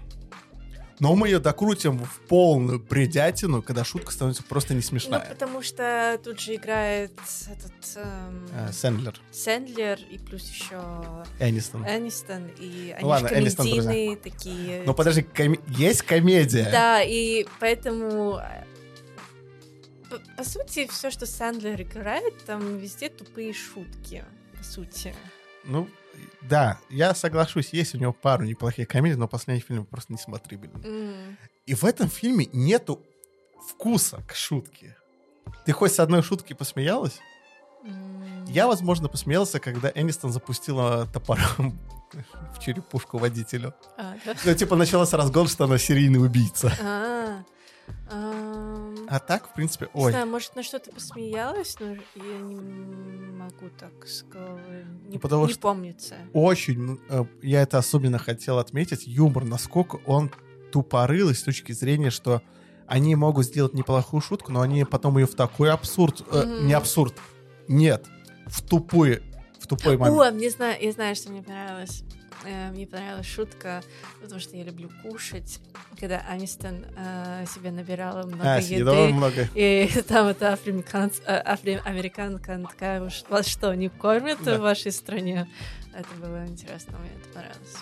но 0.98 1.14
мы 1.14 1.28
ее 1.28 1.38
докрутим 1.38 1.98
в 1.98 2.20
полную 2.26 2.80
бредятину, 2.80 3.62
когда 3.62 3.84
шутка 3.84 4.10
становится 4.12 4.42
просто 4.42 4.72
не 4.72 4.78
Ну, 4.80 4.82
смешная. 4.86 5.20
потому 5.28 5.62
что 5.62 6.18
тут 6.24 6.40
же 6.40 6.54
играет 6.54 7.12
этот 7.46 7.72
эм, 7.96 8.46
Э, 8.52 8.72
Сэндлер, 8.72 9.14
Сэндлер 9.30 9.98
и 10.10 10.18
плюс 10.18 10.48
еще 10.48 10.80
Энистон. 11.38 11.84
Энистон, 11.86 12.48
и 12.58 12.92
они 12.92 13.02
Ну 13.02 13.08
ладно, 13.08 13.28
же 13.28 13.34
Энистон, 13.38 13.66
друзья. 13.66 13.82
комедийные 13.90 14.16
такие. 14.16 14.82
Ну 14.86 14.94
подожди, 14.94 15.20
коми- 15.20 15.60
есть 15.68 16.00
комедия. 16.02 16.68
Да, 16.72 17.02
и 17.02 17.46
поэтому 17.60 18.38
э, 18.38 18.64
по, 20.10 20.18
по 20.36 20.44
сути, 20.44 20.86
все, 20.88 21.10
что 21.10 21.26
Сэндлер 21.26 21.80
играет, 21.80 22.44
там 22.44 22.78
везде 22.78 23.08
тупые 23.08 23.52
шутки, 23.52 24.24
по 24.56 24.64
сути. 24.64 25.14
Ну, 25.64 25.88
да, 26.42 26.78
я 26.90 27.14
соглашусь, 27.14 27.70
есть 27.72 27.94
у 27.94 27.98
него 27.98 28.12
пару 28.12 28.44
неплохих 28.44 28.88
комедий, 28.88 29.16
но 29.16 29.28
последний 29.28 29.62
фильм 29.62 29.84
просто 29.84 30.12
не 30.12 30.18
смотри, 30.18 30.56
блин. 30.56 30.72
М. 30.84 31.36
И 31.66 31.74
в 31.74 31.84
этом 31.84 32.08
фильме 32.08 32.48
нету 32.52 33.02
вкуса 33.68 34.22
к 34.28 34.34
шутке. 34.34 34.96
Ты 35.64 35.72
хоть 35.72 35.92
с 35.92 36.00
одной 36.00 36.22
шутки 36.22 36.52
посмеялась? 36.52 37.18
М. 37.84 38.44
Я, 38.46 38.68
возможно, 38.68 39.08
посмеялся, 39.08 39.58
когда 39.58 39.90
Энистон 39.94 40.32
запустила 40.32 41.06
топором 41.12 41.78
в 42.54 42.60
черепушку 42.60 43.18
водителю. 43.18 43.74
А, 43.96 44.14
да? 44.24 44.34
Ну, 44.44 44.54
типа, 44.54 44.76
началась 44.76 45.12
разгон, 45.12 45.48
что 45.48 45.64
она 45.64 45.78
серийный 45.78 46.24
убийца. 46.24 46.72
А, 46.80 47.38
ам, 47.38 47.46
А 48.08 49.18
так, 49.26 49.48
в 49.50 49.54
принципе, 49.54 49.88
Не 49.94 50.00
ой. 50.02 50.10
знаю, 50.12 50.26
может, 50.26 50.54
на 50.56 50.62
что-то 50.62 50.90
посмеялась, 50.92 51.76
но 51.80 51.86
я 52.14 52.38
не 52.38 52.56
могу 52.56 53.68
так 53.78 54.06
с 54.06 54.22
головы. 54.24 54.84
Не, 55.06 55.14
Ну, 55.14 55.20
потому 55.20 55.46
не 55.46 55.52
что- 55.52 55.60
помнится. 55.62 56.14
Очень, 56.32 57.00
э, 57.08 57.24
я 57.42 57.62
это 57.62 57.78
особенно 57.78 58.18
хотел 58.18 58.58
отметить, 58.58 59.06
юмор, 59.06 59.44
насколько 59.44 60.00
он 60.06 60.30
тупорылый 60.72 61.34
с 61.34 61.42
точки 61.42 61.72
зрения, 61.72 62.10
что 62.10 62.42
они 62.86 63.14
могут 63.16 63.46
сделать 63.46 63.74
неплохую 63.74 64.20
шутку, 64.20 64.52
но 64.52 64.60
они 64.60 64.84
потом 64.84 65.18
ее 65.18 65.26
в 65.26 65.34
такой 65.34 65.70
абсурд, 65.70 66.22
э, 66.30 66.60
не 66.62 66.72
абсурд, 66.72 67.14
нет, 67.68 68.06
в 68.46 68.62
тупой, 68.62 69.22
в 69.58 69.66
тупой 69.66 69.96
момент. 69.96 70.20
О, 70.20 70.30
мне 70.30 70.50
знаю, 70.50 70.76
я 70.80 70.92
знаю, 70.92 71.14
что 71.16 71.30
мне 71.30 71.42
понравилось. 71.42 72.02
Э, 72.44 72.70
Мне 72.70 72.86
понравилась 72.86 73.26
шутка, 73.26 73.82
потому 74.20 74.40
что 74.40 74.56
я 74.56 74.64
люблю 74.64 74.90
кушать, 75.02 75.60
когда 75.98 76.20
Анистон 76.28 76.84
э, 76.96 77.44
себе 77.52 77.70
набирала 77.70 78.26
много 78.26 78.54
а, 78.54 78.60
еды. 78.60 78.84
много. 79.12 79.48
И 79.54 79.88
там 80.08 80.26
эта 80.28 80.52
афроамериканц- 80.52 81.22
э, 81.26 81.42
афроамериканка 81.44 82.54
она 82.54 82.68
такая, 82.68 83.02
«Уж 83.02 83.24
вас 83.28 83.46
что, 83.46 83.74
не 83.74 83.88
кормят 83.88 84.38
Да. 84.44 84.58
в 84.58 84.60
вашей 84.60 84.92
стране? 84.92 85.48
Это 85.94 86.08
было 86.20 86.46
интересно, 86.46 86.98
мне 86.98 87.10
это 87.10 87.28
понравилось. 87.32 87.76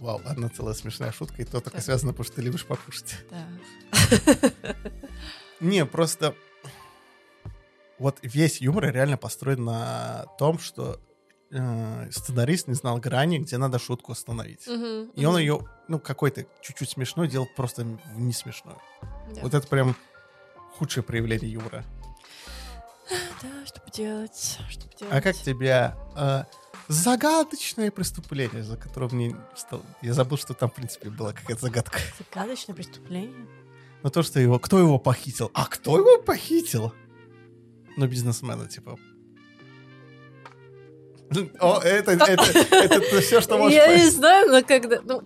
Вау, 0.00 0.20
одна 0.24 0.48
целая 0.48 0.74
смешная 0.74 1.12
шутка, 1.12 1.42
и 1.42 1.44
то 1.44 1.60
только 1.60 1.76
Да. 1.76 1.80
связано, 1.82 2.12
потому 2.12 2.24
что 2.24 2.36
ты 2.36 2.42
любишь 2.42 2.64
покушать. 2.64 3.16
Да. 3.30 3.46
Не, 5.60 5.86
просто 5.86 6.34
вот 7.98 8.18
весь 8.22 8.60
юмор 8.60 8.90
реально 8.92 9.16
построен 9.16 9.64
на 9.64 10.26
том, 10.38 10.58
что 10.58 10.98
э, 11.52 12.10
сценарист 12.10 12.68
не 12.68 12.74
знал 12.74 12.98
грани, 12.98 13.38
где 13.38 13.58
надо 13.58 13.78
шутку 13.78 14.12
остановить. 14.12 14.66
Мгм, 14.66 15.10
И 15.14 15.24
он 15.24 15.34
мгм. 15.34 15.40
ее, 15.40 15.68
ну, 15.88 15.98
какой-то 16.00 16.46
чуть-чуть 16.60 16.90
смешной 16.90 17.28
делал 17.28 17.48
просто 17.56 17.84
в 17.84 18.20
не 18.20 18.32
смешной. 18.32 18.74
Да. 19.34 19.42
Вот 19.42 19.54
это 19.54 19.66
прям 19.66 19.96
худшее 20.76 21.04
проявление 21.04 21.52
юмора. 21.52 21.84
Да, 23.42 23.66
что 23.66 23.80
поделать, 23.80 24.58
что 24.70 24.88
поделать. 24.88 25.12
А 25.14 25.20
как 25.20 25.36
тебя 25.36 25.96
э, 26.16 26.44
загадочное 26.88 27.90
преступление, 27.90 28.62
за 28.62 28.76
которое 28.76 29.10
мне 29.12 29.36
стало... 29.56 29.82
Я 30.00 30.14
забыл, 30.14 30.38
что 30.38 30.54
там, 30.54 30.70
в 30.70 30.74
принципе, 30.74 31.10
была 31.10 31.32
какая-то 31.32 31.60
загадка. 31.62 31.98
Загадочное 32.18 32.74
преступление? 32.74 33.46
Но 34.02 34.10
то, 34.10 34.22
что 34.22 34.40
его... 34.40 34.58
Кто 34.58 34.78
его 34.78 34.98
похитил? 34.98 35.50
А 35.54 35.66
кто 35.66 35.98
его 35.98 36.22
похитил? 36.22 36.92
Ну, 37.96 38.06
бизнесмена, 38.06 38.66
типа. 38.68 38.96
О, 41.60 41.80
это, 41.80 42.12
это, 42.12 42.42
это, 42.70 43.20
все, 43.20 43.40
что 43.40 43.58
можешь 43.58 43.76
Я 43.76 43.96
не 43.96 44.10
знаю, 44.10 44.50
но 44.50 44.62
когда... 44.62 45.00
Ну, 45.04 45.22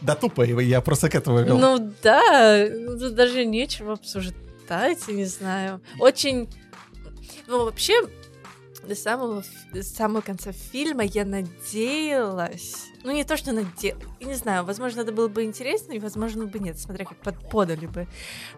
Да 0.00 0.14
тупо 0.14 0.42
его, 0.42 0.60
я 0.60 0.80
просто 0.80 1.08
к 1.08 1.14
этому 1.14 1.42
вел. 1.42 1.58
ну 1.58 1.92
да, 2.02 2.66
тут 2.98 3.14
даже 3.14 3.44
нечего 3.44 3.94
обсуждать, 3.94 4.98
я 5.08 5.14
не 5.14 5.24
знаю. 5.24 5.80
Очень... 5.98 6.48
Ну, 7.46 7.64
вообще, 7.64 7.94
до 8.86 8.94
самого, 8.94 9.42
до 9.72 9.82
самого 9.82 10.20
конца 10.20 10.52
фильма 10.52 11.04
я 11.04 11.24
надеялась... 11.24 12.86
Ну, 13.02 13.12
не 13.12 13.24
то, 13.24 13.36
что 13.36 13.52
надеялась. 13.52 14.04
Не 14.20 14.34
знаю, 14.34 14.64
возможно, 14.64 15.00
это 15.00 15.12
было 15.12 15.28
бы 15.28 15.44
интересно, 15.44 15.92
и, 15.92 15.98
возможно, 15.98 16.46
бы 16.46 16.58
нет, 16.58 16.78
смотря 16.78 17.04
как 17.04 17.16
под- 17.18 17.48
подали 17.50 17.86
бы. 17.86 18.06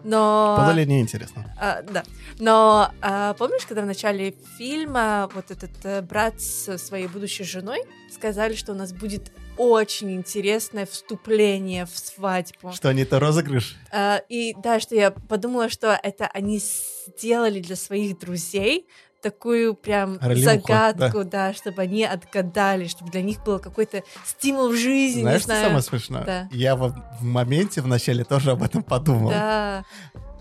Но... 0.03 0.55
Подали 0.57 0.85
неинтересно. 0.85 1.55
А, 1.59 1.81
да. 1.81 2.03
Но 2.39 2.91
а, 3.01 3.33
помнишь, 3.35 3.65
когда 3.65 3.83
в 3.83 3.85
начале 3.85 4.35
фильма 4.57 5.29
вот 5.33 5.51
этот 5.51 5.71
э, 5.83 6.01
брат 6.01 6.41
со 6.41 6.77
своей 6.77 7.07
будущей 7.07 7.43
женой 7.43 7.83
сказали, 8.11 8.55
что 8.55 8.73
у 8.73 8.75
нас 8.75 8.91
будет 8.91 9.31
очень 9.57 10.11
интересное 10.11 10.85
вступление 10.85 11.85
в 11.85 11.97
свадьбу. 11.97 12.71
Что 12.73 12.89
они-то 12.89 13.19
розыгрыш? 13.19 13.77
А, 13.91 14.21
и 14.29 14.55
да, 14.61 14.79
что 14.79 14.95
я 14.95 15.11
подумала, 15.11 15.69
что 15.69 15.97
это 16.01 16.27
они 16.27 16.59
сделали 16.59 17.59
для 17.59 17.75
своих 17.75 18.19
друзей 18.19 18.87
такую 19.23 19.73
прям 19.73 20.19
Ролевуху, 20.21 20.43
загадку, 20.67 21.23
да. 21.23 21.53
чтобы 21.53 21.81
они 21.81 22.03
отгадали, 22.05 22.87
чтобы 22.87 23.09
для 23.09 23.21
них 23.23 23.43
был 23.43 23.57
какой-то 23.59 24.03
стимул 24.25 24.69
в 24.69 24.75
жизни, 24.75 25.21
Знаешь, 25.21 25.37
не 25.37 25.43
что 25.43 25.47
знаю. 25.47 25.65
самое 25.65 25.81
смешное? 25.81 26.23
Да. 26.23 26.47
Я 26.51 26.75
в, 26.75 26.89
в 27.19 27.23
моменте 27.23 27.81
в 27.81 27.87
начале 27.87 28.23
тоже 28.23 28.51
об 28.51 28.61
этом 28.61 28.83
подумал. 28.83 29.29
Да, 29.31 29.83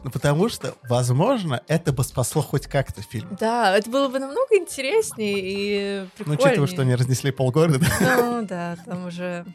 Ну, 0.05 0.11
потому 0.11 0.49
что, 0.49 0.75
возможно, 0.89 1.63
это 1.69 1.93
бы 1.93 2.03
спасло 2.03 2.43
хоть 2.43 2.67
как-то 2.67 3.01
фильм. 3.03 3.37
да, 3.39 3.77
это 3.77 3.89
было 3.89 4.09
бы 4.09 4.19
намного 4.19 4.57
интереснее 4.57 5.39
и 5.39 6.01
Ну, 6.03 6.09
прикольнее. 6.17 6.47
учитывая, 6.47 6.67
что 6.67 6.83
они 6.83 6.95
разнесли 6.97 7.31
полгорода, 7.31 7.87
Ну 8.01 8.45
да, 8.45 8.77
там 8.85 9.07
уже, 9.07 9.47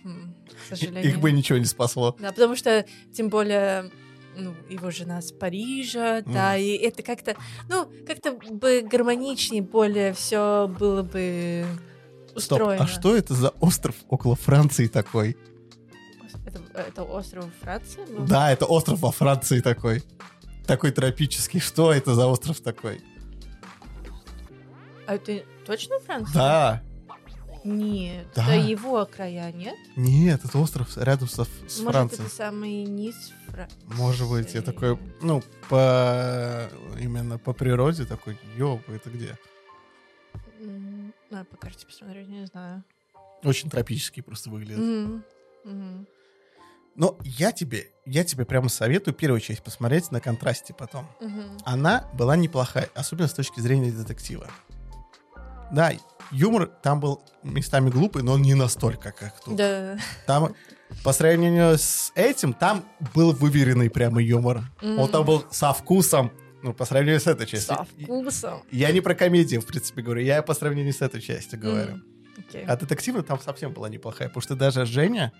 к 0.66 0.70
сожалению. 0.70 1.04
их 1.12 1.20
бы 1.20 1.32
ничего 1.34 1.58
не 1.60 1.66
спасло. 1.66 2.16
Да, 2.20 2.32
потому 2.32 2.56
что, 2.56 2.86
тем 3.13 3.28
более, 3.30 3.92
ну, 4.38 4.54
его 4.69 4.91
жена 4.91 5.21
с 5.21 5.32
Парижа, 5.32 6.21
да, 6.26 6.56
и 6.58 6.69
это 6.78 7.02
как-то, 7.04 7.36
ну, 7.69 7.88
как-то 8.06 8.34
бы 8.52 8.82
гармоничнее, 8.82 9.62
более 9.62 10.13
все 10.13 10.67
было 10.80 11.04
бы 11.04 11.65
Стоп, 12.36 12.38
устроено. 12.62 12.84
а 12.84 12.88
что 12.88 13.15
это 13.15 13.34
за 13.34 13.50
остров 13.60 13.95
около 14.10 14.36
Франции 14.36 14.88
такой? 14.88 15.36
Это, 16.45 16.62
это 16.76 17.04
остров 17.04 17.45
Франции? 17.62 18.02
Ну, 18.10 18.26
Да, 18.26 18.52
это 18.52 18.65
остров 18.65 19.00
во 19.00 19.12
Франции 19.12 19.60
такой. 19.60 20.04
Такой 20.65 20.91
тропический. 20.91 21.60
Что 21.60 21.91
это 21.93 22.13
за 22.15 22.28
остров 22.28 22.60
такой? 22.62 23.02
А 25.08 25.15
это 25.15 25.43
точно 25.65 26.00
Франция? 26.02 26.34
Да. 26.34 26.84
Нет, 27.63 28.28
Да. 28.36 28.43
это 28.56 28.65
его 28.67 29.06
края, 29.06 29.52
нет? 29.52 29.76
Нет, 29.95 30.41
это 30.45 30.58
остров 30.60 30.95
рядом 30.97 31.28
со, 31.28 31.43
с 31.43 31.80
Может, 31.80 31.84
Францией. 31.91 32.26
это 32.26 32.34
самый 32.36 32.84
низ 32.84 33.15
Франции? 33.58 33.80
Может 33.86 34.30
быть, 34.30 34.54
я 34.54 34.62
такой, 34.62 35.00
ну, 35.22 35.41
по 35.70 36.70
именно 37.00 37.38
по 37.39 37.54
природе 37.54 38.06
такой, 38.06 38.38
ёб, 38.56 38.88
это 38.89 39.10
где? 39.10 39.38
Надо 41.30 41.46
по 41.46 41.58
карте 41.58 41.86
посмотреть, 41.86 42.28
не 42.28 42.46
знаю. 42.46 42.84
Очень 43.43 43.70
тропический 43.70 44.24
просто 44.24 44.50
выглядит. 44.50 44.80
Мгм, 44.80 45.24
мгм. 45.63 46.08
Но 46.96 47.17
я 47.24 47.52
тебе, 47.52 47.91
я 48.06 48.24
тебе 48.24 48.46
прямо 48.46 48.70
советую 48.70 49.13
первую 49.13 49.39
часть 49.39 49.63
посмотреть 49.63 50.12
на 50.12 50.20
контрасте 50.20 50.74
потом. 50.74 51.08
Мгм. 51.22 51.58
Она 51.63 52.10
была 52.13 52.36
неплохая, 52.36 52.89
особенно 52.96 53.28
с 53.28 53.34
точки 53.34 53.60
зрения 53.60 53.91
детектива. 53.91 54.48
Да, 55.72 55.91
юмор 56.32 56.67
там 56.67 57.00
был 57.00 57.22
местами 57.43 57.89
глупый, 57.89 58.24
но 58.24 58.38
не 58.38 58.56
настолько, 58.56 59.12
как 59.12 59.39
тут. 59.41 59.56
Да. 59.58 59.98
Там, 60.26 60.56
по 61.04 61.13
сравнению 61.13 61.78
с 61.78 62.12
этим, 62.15 62.54
там 62.54 62.84
был 63.13 63.32
выверенный 63.34 63.89
прямо 63.89 64.21
юмор. 64.21 64.62
Он 64.82 65.00
М. 65.00 65.08
там 65.10 65.26
был 65.26 65.45
со 65.52 65.73
вкусом, 65.73 66.32
ну, 66.63 66.73
по 66.73 66.86
сравнению 66.86 67.19
с 67.19 67.28
этой 67.28 67.45
частью. 67.45 67.76
Со 67.76 67.84
вкусом. 67.84 68.62
Я 68.71 68.91
не 68.91 69.02
про 69.02 69.13
комедию, 69.15 69.62
в 69.62 69.65
принципе, 69.65 70.02
говорю, 70.02 70.21
я 70.21 70.41
по 70.41 70.54
сравнению 70.54 70.93
с 70.93 71.02
этой 71.02 71.21
частью 71.21 71.60
говорю. 71.60 71.93
М, 71.93 72.04
окей. 72.38 72.63
А 72.65 72.76
детективно 72.76 73.23
там 73.23 73.39
совсем 73.39 73.73
была 73.73 73.89
неплохая, 73.89 74.28
потому 74.30 74.41
что 74.41 74.56
даже 74.56 74.86
Женя, 74.86 75.32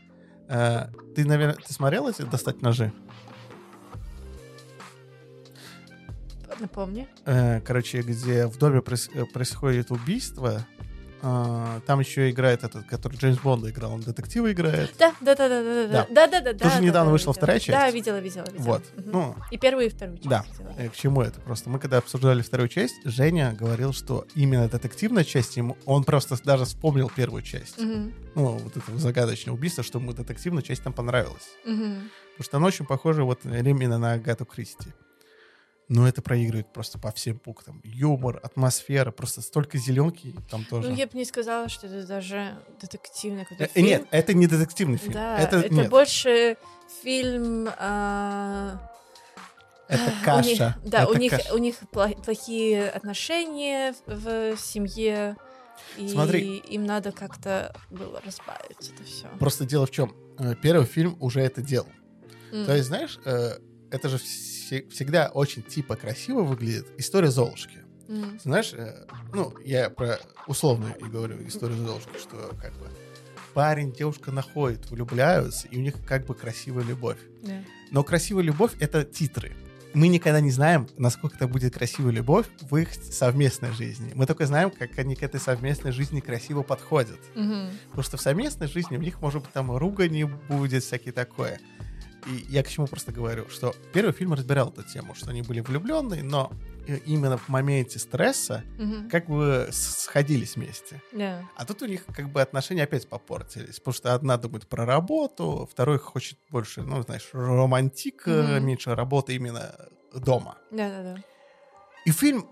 э, 0.50 0.88
ты, 1.16 1.26
наверное, 1.26 1.56
ты 1.56 1.74
смотрела 1.74 2.10
эти 2.10 2.22
«Достать 2.24 2.62
ножи»? 2.62 2.92
Напомни. 6.60 7.08
Э, 7.26 7.62
короче, 7.62 8.02
где 8.02 8.48
в 8.48 8.58
доме 8.58 8.80
проис- 8.80 9.12
э, 9.14 9.26
происходит 9.26 9.92
убийство, 9.92 10.66
э, 11.22 11.82
там 11.86 12.00
еще 12.00 12.30
играет 12.30 12.64
этот, 12.64 12.86
который 12.86 13.18
Джеймс 13.18 13.40
Бонда 13.40 13.70
играл, 13.70 13.94
он 13.94 14.02
детектива 14.02 14.52
играет. 14.52 14.94
Да, 15.00 15.14
да, 15.22 15.36
да, 15.36 15.48
да, 15.50 15.64
да, 15.64 15.88
да, 15.88 16.08
да, 16.10 16.28
да, 16.28 16.42
да, 16.42 16.54
да. 16.54 16.60
Тоже 16.60 16.76
да, 16.76 16.82
недавно 16.82 17.06
да, 17.10 17.12
вышла 17.12 17.32
видела. 17.32 17.34
вторая 17.34 17.60
часть. 17.60 17.70
Да, 17.80 17.92
видела, 17.92 18.20
видела, 18.20 18.46
видела. 18.52 18.64
Вот. 18.64 18.84
Мгм. 18.96 19.12
Ну, 19.12 19.36
И 19.52 19.58
первую, 19.58 19.88
и 19.88 19.90
вторую 19.90 20.18
часть. 20.18 20.30
Да. 20.30 20.46
видела. 20.52 20.74
э, 20.78 20.90
к 20.90 20.96
чему 20.96 21.22
это 21.22 21.40
просто? 21.42 21.70
Мы 21.70 21.80
когда 21.80 21.98
обсуждали 21.98 22.42
вторую 22.42 22.70
часть, 22.70 22.96
Женя 23.06 23.54
говорил, 23.58 23.94
что 23.94 24.26
именно 24.36 24.68
детективная 24.70 25.24
часть 25.24 25.58
ему, 25.58 25.78
он 25.86 26.04
просто 26.04 26.38
даже 26.44 26.66
вспомнил 26.66 27.12
первую 27.16 27.42
часть. 27.42 27.78
Мгм, 27.80 28.14
Ну, 28.36 28.46
вот 28.58 28.78
это 28.78 28.98
загадочное 28.98 29.54
убийство, 29.54 29.84
что 29.84 30.00
ему 30.00 30.14
детективная 30.14 30.62
часть 30.64 30.84
там 30.84 30.94
понравилась. 30.94 31.48
мгм. 31.66 32.10
Потому 32.38 32.46
что 32.46 32.58
она 32.58 32.68
очень 32.68 32.86
похожа 32.86 33.24
вот 33.24 33.44
именно 33.46 33.98
на 33.98 34.14
Агату 34.14 34.46
Кристи. 34.46 34.92
Но 35.90 36.06
это 36.06 36.22
проигрывает 36.22 36.74
просто 36.74 37.00
по 37.00 37.12
всем 37.14 37.40
пунктам. 37.40 37.80
Юмор, 37.86 38.42
атмосфера, 38.44 39.12
просто 39.12 39.42
столько 39.42 39.78
зеленки 39.78 40.36
там 40.52 40.66
тоже. 40.66 40.90
Ну, 40.90 40.96
я 40.96 41.08
бы 41.08 41.18
не 41.18 41.24
сказала, 41.24 41.70
что 41.70 41.88
это 41.88 42.06
даже 42.06 42.58
детективный 42.82 43.44
Э, 43.44 43.46
какой-то 43.46 43.64
э, 43.66 43.68
фильм. 43.74 43.86
Нет, 43.88 44.08
это 44.12 44.34
не 44.34 44.48
детективный 44.48 44.98
фильм. 44.98 45.14
Да, 45.14 45.40
это, 45.40 45.58
это, 45.60 45.74
нет, 45.74 45.90
больше 45.90 46.58
фильм... 47.02 47.70
а, 47.78 48.92
это 49.88 50.04
у 50.04 50.06
них- 50.08 50.24
каша. 50.26 50.78
да, 50.84 51.04
Это 51.04 51.12
у 51.12 51.16
них, 51.16 51.32
каша. 51.32 51.54
у 51.54 51.58
них 51.58 51.76
плохие 51.92 52.90
отношения 52.90 53.96
в, 54.06 54.58
семье, 54.58 55.38
и 55.96 56.10
Смотри. 56.10 56.58
им 56.58 56.86
надо 56.86 57.14
как-то 57.14 57.74
было 57.90 58.20
разбавить 58.26 58.92
это 58.94 59.04
все. 59.06 59.28
Просто 59.40 59.66
дело 59.66 59.86
в 59.86 59.92
чем? 59.92 60.14
Э, 60.38 60.54
Первый 60.62 60.86
фильм 60.86 61.16
уже 61.22 61.40
это 61.40 61.62
делал. 61.62 61.88
То 62.52 62.76
есть, 62.76 62.88
знаешь, 62.88 63.20
э, 63.24 63.58
это 63.90 64.10
же 64.10 64.18
всегда 64.90 65.30
очень 65.30 65.64
типа 65.64 65.96
красиво 65.96 66.42
выглядит. 66.42 66.88
История 66.98 67.32
Золушки. 67.32 67.80
Знаешь, 68.44 68.74
э, 68.74 69.06
ну, 69.34 69.54
я 69.66 69.90
про 69.90 70.20
условную 70.48 70.96
и 70.96 71.04
говорю 71.04 71.46
историю 71.48 71.78
Золушки, 71.86 72.18
что 72.20 72.56
как 72.62 72.74
бы 72.80 72.90
парень, 73.54 73.92
девушка 73.92 74.32
находят, 74.32 74.90
влюбляются, 74.92 75.68
и 75.68 75.78
у 75.78 75.82
них 75.82 75.96
как 76.08 76.26
бы 76.26 76.36
красивая 76.36 76.84
любовь. 76.84 77.18
Но 77.92 78.04
красивая 78.04 78.44
любовь— 78.44 78.74
это 78.80 79.04
титры. 79.04 79.54
Мы 79.94 80.10
никогда 80.10 80.42
не 80.42 80.52
знаем, 80.52 80.88
насколько 80.98 81.38
это 81.38 81.48
будет 81.48 81.74
красивая 81.74 82.12
любовь 82.12 82.46
в 82.62 82.76
их 82.76 82.94
совместной 82.94 83.72
жизни. 83.72 84.12
Мы 84.14 84.28
только 84.28 84.46
знаем, 84.46 84.70
как 84.70 84.98
они 85.00 85.16
к 85.16 85.24
этой 85.24 85.40
совместной 85.40 85.92
жизни 85.92 86.20
красиво 86.20 86.62
подходят. 86.62 87.20
Потому 87.88 88.04
что 88.04 88.18
в 88.18 88.22
совместной 88.22 88.68
жизни 88.68 88.96
у 88.98 89.02
них, 89.02 89.22
может 89.22 89.42
быть, 89.42 89.52
там 89.54 89.76
ругани 89.76 90.26
будет, 90.26 90.84
всякие 90.84 91.14
такое. 91.14 91.60
И 92.26 92.46
я 92.50 92.64
к 92.64 92.68
чему 92.68 92.88
просто 92.88 93.12
говорю, 93.12 93.48
что 93.50 93.74
первый 93.94 94.12
фильм 94.14 94.34
разбирал 94.34 94.70
эту 94.70 94.84
тему, 94.84 95.16
что 95.16 95.30
они 95.30 95.42
были 95.44 95.60
влюбленные, 95.62 96.24
но 96.24 96.52
э, 96.88 96.98
именно 97.06 97.38
в 97.38 97.48
моменте 97.48 98.00
стресса 98.00 98.64
как 99.12 99.28
бы 99.28 99.70
сходились 99.72 100.56
вместе. 100.56 101.02
Да. 101.14 101.44
А 101.56 101.66
тут 101.66 101.82
у 101.84 101.86
них 101.86 102.04
как 102.16 102.30
бы 102.30 102.42
отношения 102.42 102.84
опять 102.84 103.08
попортились, 103.08 103.80
потому 103.80 103.94
что 103.94 104.14
одна 104.14 104.38
думает 104.38 104.68
про 104.68 104.86
работу, 104.86 105.70
второй 105.72 106.00
хочет 106.00 106.38
больше, 106.50 106.82
ну, 106.82 107.02
знаешь, 107.04 107.30
романтик, 107.34 108.24
э, 108.28 108.42
Мгм. 108.58 108.66
меньше 108.66 108.96
работы 108.96 109.36
именно 109.36 109.76
дома. 110.14 110.58
Да, 110.72 110.90
да, 110.90 111.04
да. 111.16 111.24
И 112.06 112.12
фильм 112.12 112.48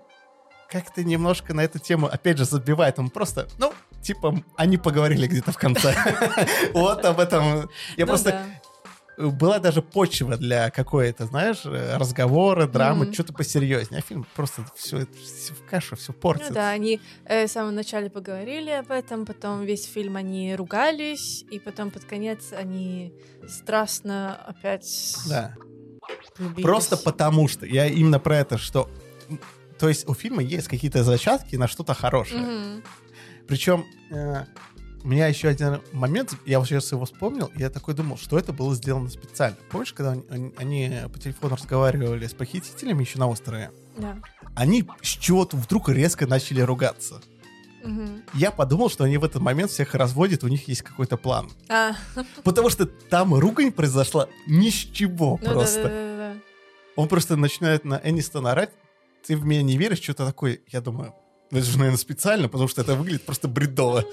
как-то 0.69 1.03
немножко 1.03 1.53
на 1.53 1.61
эту 1.63 1.79
тему, 1.79 2.07
опять 2.07 2.37
же, 2.37 2.45
забивает. 2.45 2.97
Он 2.99 3.09
просто, 3.09 3.47
ну, 3.59 3.71
типа, 4.01 4.35
они 4.57 4.77
поговорили 4.77 5.27
где-то 5.27 5.51
в 5.51 5.57
конце. 5.57 5.93
Вот 6.73 7.05
об 7.05 7.19
этом. 7.19 7.69
Я 7.97 8.05
Ну 8.05 8.07
просто... 8.07 8.45
была 9.17 9.59
даже 9.59 9.81
почва 9.81 10.37
для 10.37 10.69
какой-то, 10.69 11.25
знаешь, 11.25 11.61
э, 11.65 11.97
разговора, 11.97 12.67
драмы, 12.67 13.05
Мгм. 13.05 13.13
что-то 13.13 13.33
посерьезнее. 13.33 13.99
А 13.99 14.01
фильм 14.01 14.25
просто 14.35 14.65
все, 14.75 15.05
в 15.05 15.69
кашу, 15.69 15.95
все 15.95 16.11
портит. 16.13 16.49
Ну 16.49 16.55
да, 16.55 16.69
они 16.69 16.99
э, 17.25 17.47
в 17.47 17.49
самом 17.51 17.75
начале 17.75 18.09
поговорили 18.09 18.71
об 18.71 18.91
этом, 18.91 19.25
потом 19.25 19.63
весь 19.63 19.85
фильм 19.85 20.15
они 20.17 20.55
ругались, 20.55 21.43
и 21.49 21.59
потом 21.59 21.91
под 21.91 22.03
конец 22.05 22.51
они 22.51 23.13
страстно 23.47 24.35
опять 24.35 25.15
Да. 25.29 25.55
влюбились. 26.37 26.63
Просто 26.63 26.97
потому 26.97 27.47
что. 27.47 27.65
Я 27.65 27.87
именно 27.87 28.19
про 28.19 28.37
это, 28.37 28.57
что... 28.57 28.89
То 29.79 29.89
есть 29.89 30.07
у 30.07 30.13
фильма 30.13 30.41
есть 30.41 30.67
какие-то 30.67 31.03
зачатки 31.03 31.55
на 31.55 31.67
что-то 31.67 31.93
хорошее. 31.93 32.41
Мгм. 32.41 32.83
Причем 33.47 33.85
э, 34.11 34.45
у 35.05 35.07
меня 35.07 35.27
еще 35.27 35.49
один 35.49 35.81
момент, 35.93 36.33
я 36.47 36.57
вот 36.57 36.67
сейчас 36.67 36.91
его 36.91 37.05
вспомнил, 37.05 37.51
я 37.55 37.69
такой 37.69 37.93
думал, 37.93 38.17
что 38.17 38.39
это 38.39 38.51
было 38.53 38.73
сделано 38.73 39.07
специально. 39.11 39.55
Помнишь, 39.69 39.93
когда 39.93 40.13
они, 40.31 40.51
они- 40.57 40.91
по 41.13 41.19
телефону 41.19 41.55
разговаривали 41.55 42.25
с 42.25 42.33
похитителями 42.33 43.03
еще 43.03 43.19
на 43.19 43.27
острове? 43.27 43.69
Да. 43.97 44.17
Они 44.55 44.83
с 45.03 45.07
чего-то 45.09 45.57
вдруг 45.57 45.89
резко 45.89 46.25
начали 46.25 46.61
ругаться. 46.61 47.21
Мгм. 47.83 48.23
Я 48.33 48.49
подумал, 48.49 48.89
что 48.89 49.03
они 49.03 49.17
в 49.19 49.23
этот 49.23 49.43
момент 49.43 49.69
всех 49.69 49.93
разводят, 49.93 50.43
у 50.43 50.47
них 50.47 50.67
есть 50.67 50.81
какой-то 50.81 51.17
план. 51.17 51.51
А, 51.69 51.91
Потому 52.43 52.71
что 52.71 52.87
там 52.87 53.35
ругань 53.35 53.71
произошла 53.71 54.27
ни 54.47 54.71
с 54.71 54.73
чего 54.73 55.37
ну 55.39 55.51
просто. 55.51 55.83
да-да-да-да. 55.83 56.39
Он 56.95 57.07
просто 57.07 57.35
начинает 57.35 57.85
на 57.85 58.01
Энистона 58.03 58.53
орать, 58.53 58.71
ты 59.27 59.37
в 59.37 59.45
меня 59.45 59.61
не 59.61 59.77
веришь, 59.77 60.01
что-то 60.01 60.25
такое. 60.25 60.61
Я 60.71 60.81
думаю, 60.81 61.13
ну 61.51 61.59
это 61.59 61.67
же, 61.67 61.77
наверное, 61.77 61.99
специально, 61.99 62.49
потому 62.49 62.67
что 62.67 62.81
это 62.81 62.95
выглядит 62.95 63.23
просто 63.23 63.47
бредово. 63.47 64.03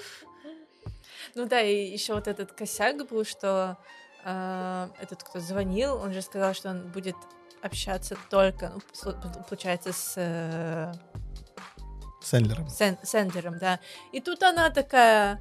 Ну 1.35 1.47
да, 1.47 1.61
и 1.61 1.87
еще 1.93 2.15
вот 2.15 2.29
этот 2.29 2.53
косяк 2.53 3.09
был, 3.09 3.25
что 3.25 3.79
э, 4.25 4.89
этот, 5.01 5.23
кто 5.23 5.41
звонил, 5.41 5.95
он 5.97 6.13
же 6.13 6.23
сказал, 6.23 6.55
что 6.55 6.71
он 6.71 6.89
будет 6.89 7.17
общаться 7.63 8.17
только, 8.29 8.73
ну, 9.05 9.13
получается, 9.49 9.93
с 9.93 10.15
э, 10.17 10.93
С 12.21 12.35
Эндлером. 12.35 12.69
Сен- 12.69 12.99
Сэндлером, 13.03 13.59
да. 13.59 13.81
И 14.13 14.21
тут 14.21 14.43
она 14.43 14.71
такая... 14.71 15.41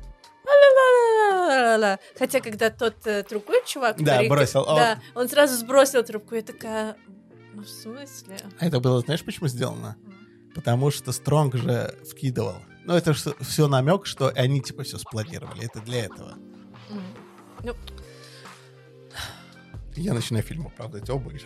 Хотя, 2.18 2.40
когда 2.40 2.70
тот 2.70 3.06
э, 3.06 3.24
другой 3.24 3.62
чувак... 3.66 3.98
Да, 3.98 4.14
который- 4.14 4.30
бросил. 4.30 4.64
А 4.68 4.76
Да, 4.76 5.00
он 5.16 5.30
сразу 5.30 5.56
сбросил 5.56 6.04
трубку. 6.04 6.36
Я 6.36 6.42
такая... 6.42 6.96
Ну, 7.54 7.64
в 7.64 7.70
смысле? 7.70 8.38
А 8.60 8.66
это 8.66 8.80
было, 8.80 9.02
знаешь, 9.02 9.24
почему 9.24 9.48
сделано? 9.48 9.98
Потому 10.56 10.90
что 10.92 11.12
Стронг 11.12 11.56
же 11.56 11.96
вкидывал. 12.10 12.56
Ну, 12.92 12.98
это 12.98 13.14
же 13.14 13.34
все 13.40 13.70
намек, 13.70 14.06
что 14.06 14.28
они 14.36 14.60
типа 14.60 14.84
все 14.84 14.98
спланировали. 14.98 15.64
Это 15.64 15.80
для 15.80 16.04
этого. 16.04 16.36
Ну, 17.64 17.74
Я 19.96 20.14
начинаю 20.14 20.44
фильм 20.44 20.68
оправдать 20.68 21.10
оба 21.10 21.32
же. 21.32 21.46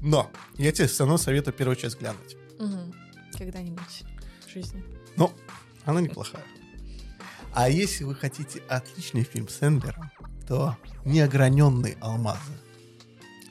Но 0.00 0.30
я 0.56 0.70
тебе 0.70 0.86
все 0.86 1.00
равно 1.02 1.18
советую 1.18 1.52
первую 1.52 1.74
часть 1.74 1.98
глянуть. 1.98 2.36
мгм. 2.60 2.94
когда-нибудь 3.36 4.04
в 4.46 4.52
жизни. 4.52 4.84
Ну, 5.16 5.32
она 5.84 6.00
неплохая. 6.00 6.44
А 7.52 7.68
если 7.68 8.04
вы 8.04 8.14
хотите 8.14 8.62
отличный 8.68 9.24
фильм 9.24 9.48
с 9.48 9.60
Эндлером, 9.62 10.12
то 10.46 10.76
«Неограненные 11.04 11.96
алмазы». 12.00 12.52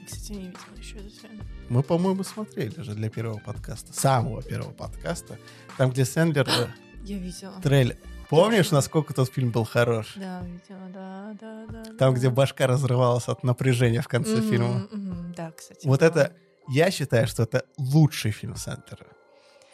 Кстати, 0.06 0.32
не 0.32 0.48
видела 0.48 0.78
еще 0.78 0.96
этот 0.96 1.14
фильм. 1.14 1.35
Мы, 1.70 1.82
по-моему, 1.84 2.24
смотрели 2.24 2.80
же 2.82 2.94
для 2.94 3.10
первого 3.10 3.40
подкаста. 3.40 3.92
Самого 3.94 4.42
первого 4.44 4.72
подкаста. 4.72 5.38
Там, 5.78 5.90
где 5.92 6.06
Сэндлер 6.06 6.48
э, 6.48 6.68
Я 7.04 7.18
видела. 7.18 7.60
трейлер. 7.62 7.98
Помнишь, 8.30 8.72
насколько 8.72 9.14
тот 9.14 9.32
фильм 9.32 9.52
был 9.52 9.66
хорош? 9.66 10.14
Да, 10.16 10.42
видела, 10.42 10.90
да, 10.94 11.36
да, 11.40 11.66
да. 11.70 11.84
Там, 11.84 12.14
да. 12.14 12.20
где 12.20 12.30
башка 12.30 12.68
разрывалась 12.68 13.28
от 13.28 13.44
напряжения 13.44 14.02
в 14.02 14.08
конце 14.08 14.38
Мгм, 14.38 14.50
фильма. 14.50 14.88
мгм, 14.92 15.34
Да, 15.36 15.52
кстати. 15.52 15.86
Вот 15.88 16.00
да. 16.00 16.08
это, 16.08 16.34
я 16.68 16.90
считаю, 16.92 17.28
что 17.28 17.44
это 17.44 17.64
лучший 17.78 18.32
фильм 18.32 18.56
Сэндлера. 18.56 19.08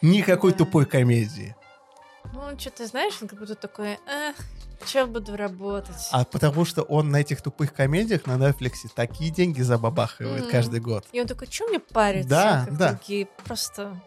Никакой 0.02 0.52
Да. 0.52 0.58
тупой 0.58 0.84
комедии. 0.86 1.54
Ну, 2.32 2.58
что-то, 2.58 2.86
знаешь, 2.86 3.14
он 3.20 3.28
как 3.28 3.38
будто 3.38 3.54
такой, 3.54 3.98
эх, 4.06 4.36
че 4.86 5.06
буду 5.06 5.36
работать? 5.36 6.08
А 6.12 6.24
потому 6.24 6.64
что 6.64 6.82
он 6.82 7.10
на 7.10 7.16
этих 7.20 7.42
тупых 7.42 7.74
комедиях 7.74 8.26
на 8.26 8.36
Netflix 8.36 8.88
такие 8.94 9.30
деньги 9.30 9.60
забабахивает 9.62 10.42
Мгм. 10.42 10.50
каждый 10.50 10.80
год. 10.80 11.04
И 11.12 11.20
он 11.20 11.26
такой, 11.26 11.48
что 11.50 11.66
мне 11.68 11.78
париться? 11.80 12.28
Да, 12.28 12.64
как 12.66 12.76
да. 12.78 12.92
другие? 12.94 13.26
Просто 13.44 14.00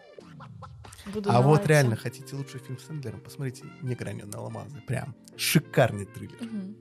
буду 1.06 1.30
А 1.30 1.34
вот 1.34 1.44
навалиться». 1.44 1.68
реально, 1.68 1.96
хотите 1.96 2.34
лучший 2.36 2.60
фильм 2.60 2.78
с 2.78 2.86
Сэндлером, 2.86 3.20
посмотрите 3.20 3.64
«Неграненные 3.82 4.38
алмазы». 4.38 4.80
Прям 4.86 5.14
шикарный 5.36 6.06
триллер. 6.06 6.42
Мгм. 6.42 6.76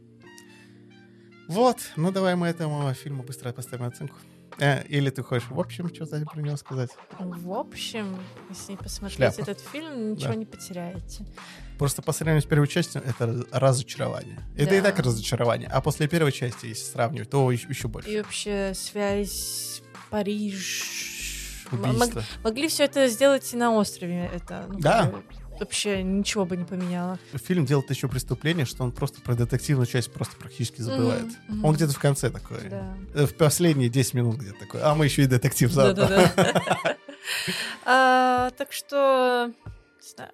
Вот, 1.47 1.77
ну 1.95 2.11
давай 2.11 2.36
мы 2.36 2.47
этому 2.47 2.91
фильму 2.95 3.21
быстро 3.23 3.51
поставим 3.53 3.86
оценку. 3.86 4.15
Э, 4.58 4.84
или 4.88 5.10
ты 5.10 5.22
хочешь 5.22 5.49
в 5.49 5.60
общем 5.60 5.93
что-то 5.93 6.24
про 6.26 6.41
него 6.41 6.56
сказать? 6.58 6.89
В 7.20 7.51
общем, 7.51 8.18
если 8.49 8.76
посмотреть 8.76 9.18
Шляпа. 9.36 9.41
этот 9.41 9.60
фильм, 9.60 10.14
ничего 10.14 10.30
Да. 10.30 10.36
не 10.36 10.45
потеряете. 10.45 11.26
Просто 11.78 12.01
по 12.01 12.14
сравнению 12.14 12.41
с 12.41 12.45
первой 12.45 12.68
частью 12.70 13.01
это 13.03 13.43
разочарование. 13.51 14.39
Это 14.56 14.76
и 14.76 14.80
Да. 14.82 14.91
так 14.91 14.99
разочарование. 14.99 15.68
А 15.70 15.82
после 15.82 16.08
первой 16.08 16.32
части, 16.32 16.68
если 16.68 16.86
сравнивать, 16.86 17.30
то 17.30 17.51
еще, 17.51 17.68
еще 17.68 17.88
больше. 17.89 18.10
И 18.10 18.18
вообще 18.22 18.72
связь 18.76 19.82
Париж. 20.10 21.01
М- 21.72 21.80
мог- 21.82 21.95
Убийство. 21.95 22.24
могли 22.43 22.68
все 22.70 22.84
это 22.86 23.08
сделать 23.10 23.51
и 23.53 23.58
на 23.58 23.74
острове. 23.74 24.30
Это 24.34 24.66
ну, 24.70 24.80
Да. 24.80 25.08
как 25.08 25.44
вообще 25.60 26.03
ничего 26.03 26.45
бы 26.45 26.58
не 26.58 26.66
поменяло. 26.66 27.18
Фильм 27.34 27.66
делает 27.66 27.89
еще 27.89 28.08
преступление, 28.08 28.66
что 28.66 28.84
он 28.84 28.91
просто 28.91 29.22
про 29.22 29.36
детективную 29.36 29.86
часть 29.88 30.12
просто 30.14 30.36
практически 30.38 30.82
забывает. 30.82 31.28
Мгм. 31.47 31.66
Он 31.66 31.76
где-то 31.76 31.93
в 31.93 31.99
конце 31.99 32.30
такой. 32.30 32.70
Да. 32.70 32.95
э, 33.14 33.26
В 33.26 33.36
последние 33.36 33.89
10 33.89 34.14
минут 34.16 34.36
где-то 34.38 34.60
такой. 34.60 34.82
А 34.82 34.93
мы 34.95 35.06
еще 35.06 35.24
и 35.24 35.28
детектив 35.28 35.72
заодно. 35.72 36.08
А, 37.86 38.51
Так 38.58 38.72
что, 38.72 39.51
не 40.01 40.08
знаю, 40.16 40.32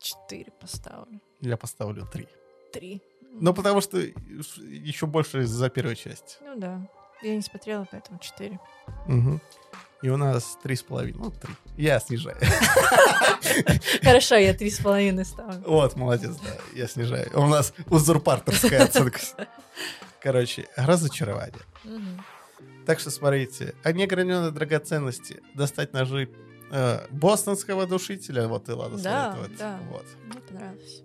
4 0.00 0.52
поставлю. 0.60 1.20
Я 1.40 1.56
поставлю 1.56 2.06
3. 2.12 2.28
3. 2.72 3.02
Ну, 3.40 3.54
потому 3.54 3.80
что 3.80 3.98
еще 3.98 5.06
больше 5.06 5.44
за 5.46 5.68
первую 5.70 5.96
часть. 5.96 6.38
Ну 6.42 6.58
да. 6.58 6.88
Я 7.22 7.34
не 7.34 7.42
смотрела, 7.42 7.86
поэтому 7.90 8.18
4. 8.20 8.58
Мгм. 9.06 9.40
И 10.02 10.08
у 10.10 10.16
нас 10.16 10.56
три 10.62 10.76
с 10.76 10.82
половиной. 10.82 11.18
Ну, 11.18 11.30
три. 11.32 11.52
Я 11.76 11.98
снижаю. 12.00 12.36
Хорошо, 14.02 14.36
я 14.36 14.52
3,5 14.54 15.24
ставлю. 15.24 15.62
Вот, 15.66 15.96
молодец, 15.96 16.36
да, 16.36 16.50
я 16.74 16.86
снижаю. 16.86 17.28
У 17.34 17.46
нас 17.46 17.72
узурпаторская 17.88 18.84
оценка. 18.84 19.18
Короче, 20.20 20.66
разочарование. 20.76 21.62
Так 22.86 23.00
что 23.00 23.10
смотрите, 23.10 23.74
о 23.82 23.92
неограненной 23.92 24.50
драгоценности 24.50 25.42
достать 25.54 25.92
ножи 25.92 26.30
э, 26.70 27.06
бостонского 27.10 27.86
душителя. 27.86 28.46
Вот 28.48 28.68
и 28.68 28.72
ладно 28.72 28.98
Да, 28.98 29.36
да. 29.58 29.78
Вот. 29.90 30.06
Мне 30.26 30.40
понравилось. 30.40 31.02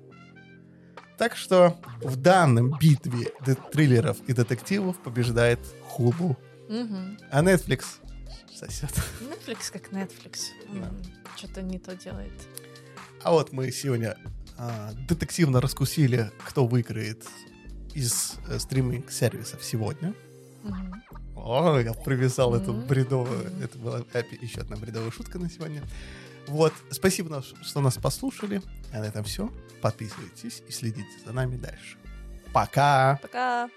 Так 1.17 1.35
что 1.35 1.77
в 2.01 2.15
данном 2.15 2.77
битве 2.79 3.31
триллеров 3.71 4.17
и 4.27 4.33
детективов 4.33 4.97
побеждает 4.99 5.59
Хулу, 5.89 6.37
Мгм. 6.69 7.17
а 7.31 7.43
Netflix 7.43 7.83
сосет. 8.53 8.91
Netflix 9.21 9.71
как 9.71 9.89
Netflix. 9.91 10.47
Да. 10.73 10.91
Что-то 11.35 11.61
не 11.61 11.79
то 11.79 11.95
делает. 11.95 12.33
А 13.23 13.31
вот 13.31 13.51
мы 13.51 13.71
сегодня 13.71 14.17
а, 14.57 14.91
детективно 15.07 15.61
раскусили, 15.61 16.31
кто 16.45 16.65
выиграет 16.67 17.25
из 17.93 18.35
э, 18.47 18.59
стриминг-сервисов 18.59 19.63
сегодня. 19.63 20.13
Мгм. 20.63 21.03
О, 21.35 21.77
я 21.79 21.93
привязал 21.93 22.55
эту 22.55 22.73
Мгм. 22.73 22.87
бредовую. 22.87 23.51
Мгм. 23.51 23.63
Это 23.63 23.77
была 23.77 23.99
еще 24.41 24.61
одна 24.61 24.77
бредовая 24.77 25.11
шутка 25.11 25.39
на 25.39 25.49
сегодня. 25.49 25.83
Вот, 26.47 26.73
спасибо, 26.91 27.43
что 27.61 27.81
нас 27.81 27.97
послушали. 27.97 28.61
А 28.91 28.99
на 28.99 29.05
этом 29.05 29.23
все. 29.23 29.51
Подписывайтесь 29.81 30.61
и 30.67 30.71
следите 30.71 31.07
за 31.25 31.31
нами 31.33 31.55
дальше. 31.57 31.97
Пока! 32.53 33.19
Пока. 33.21 33.69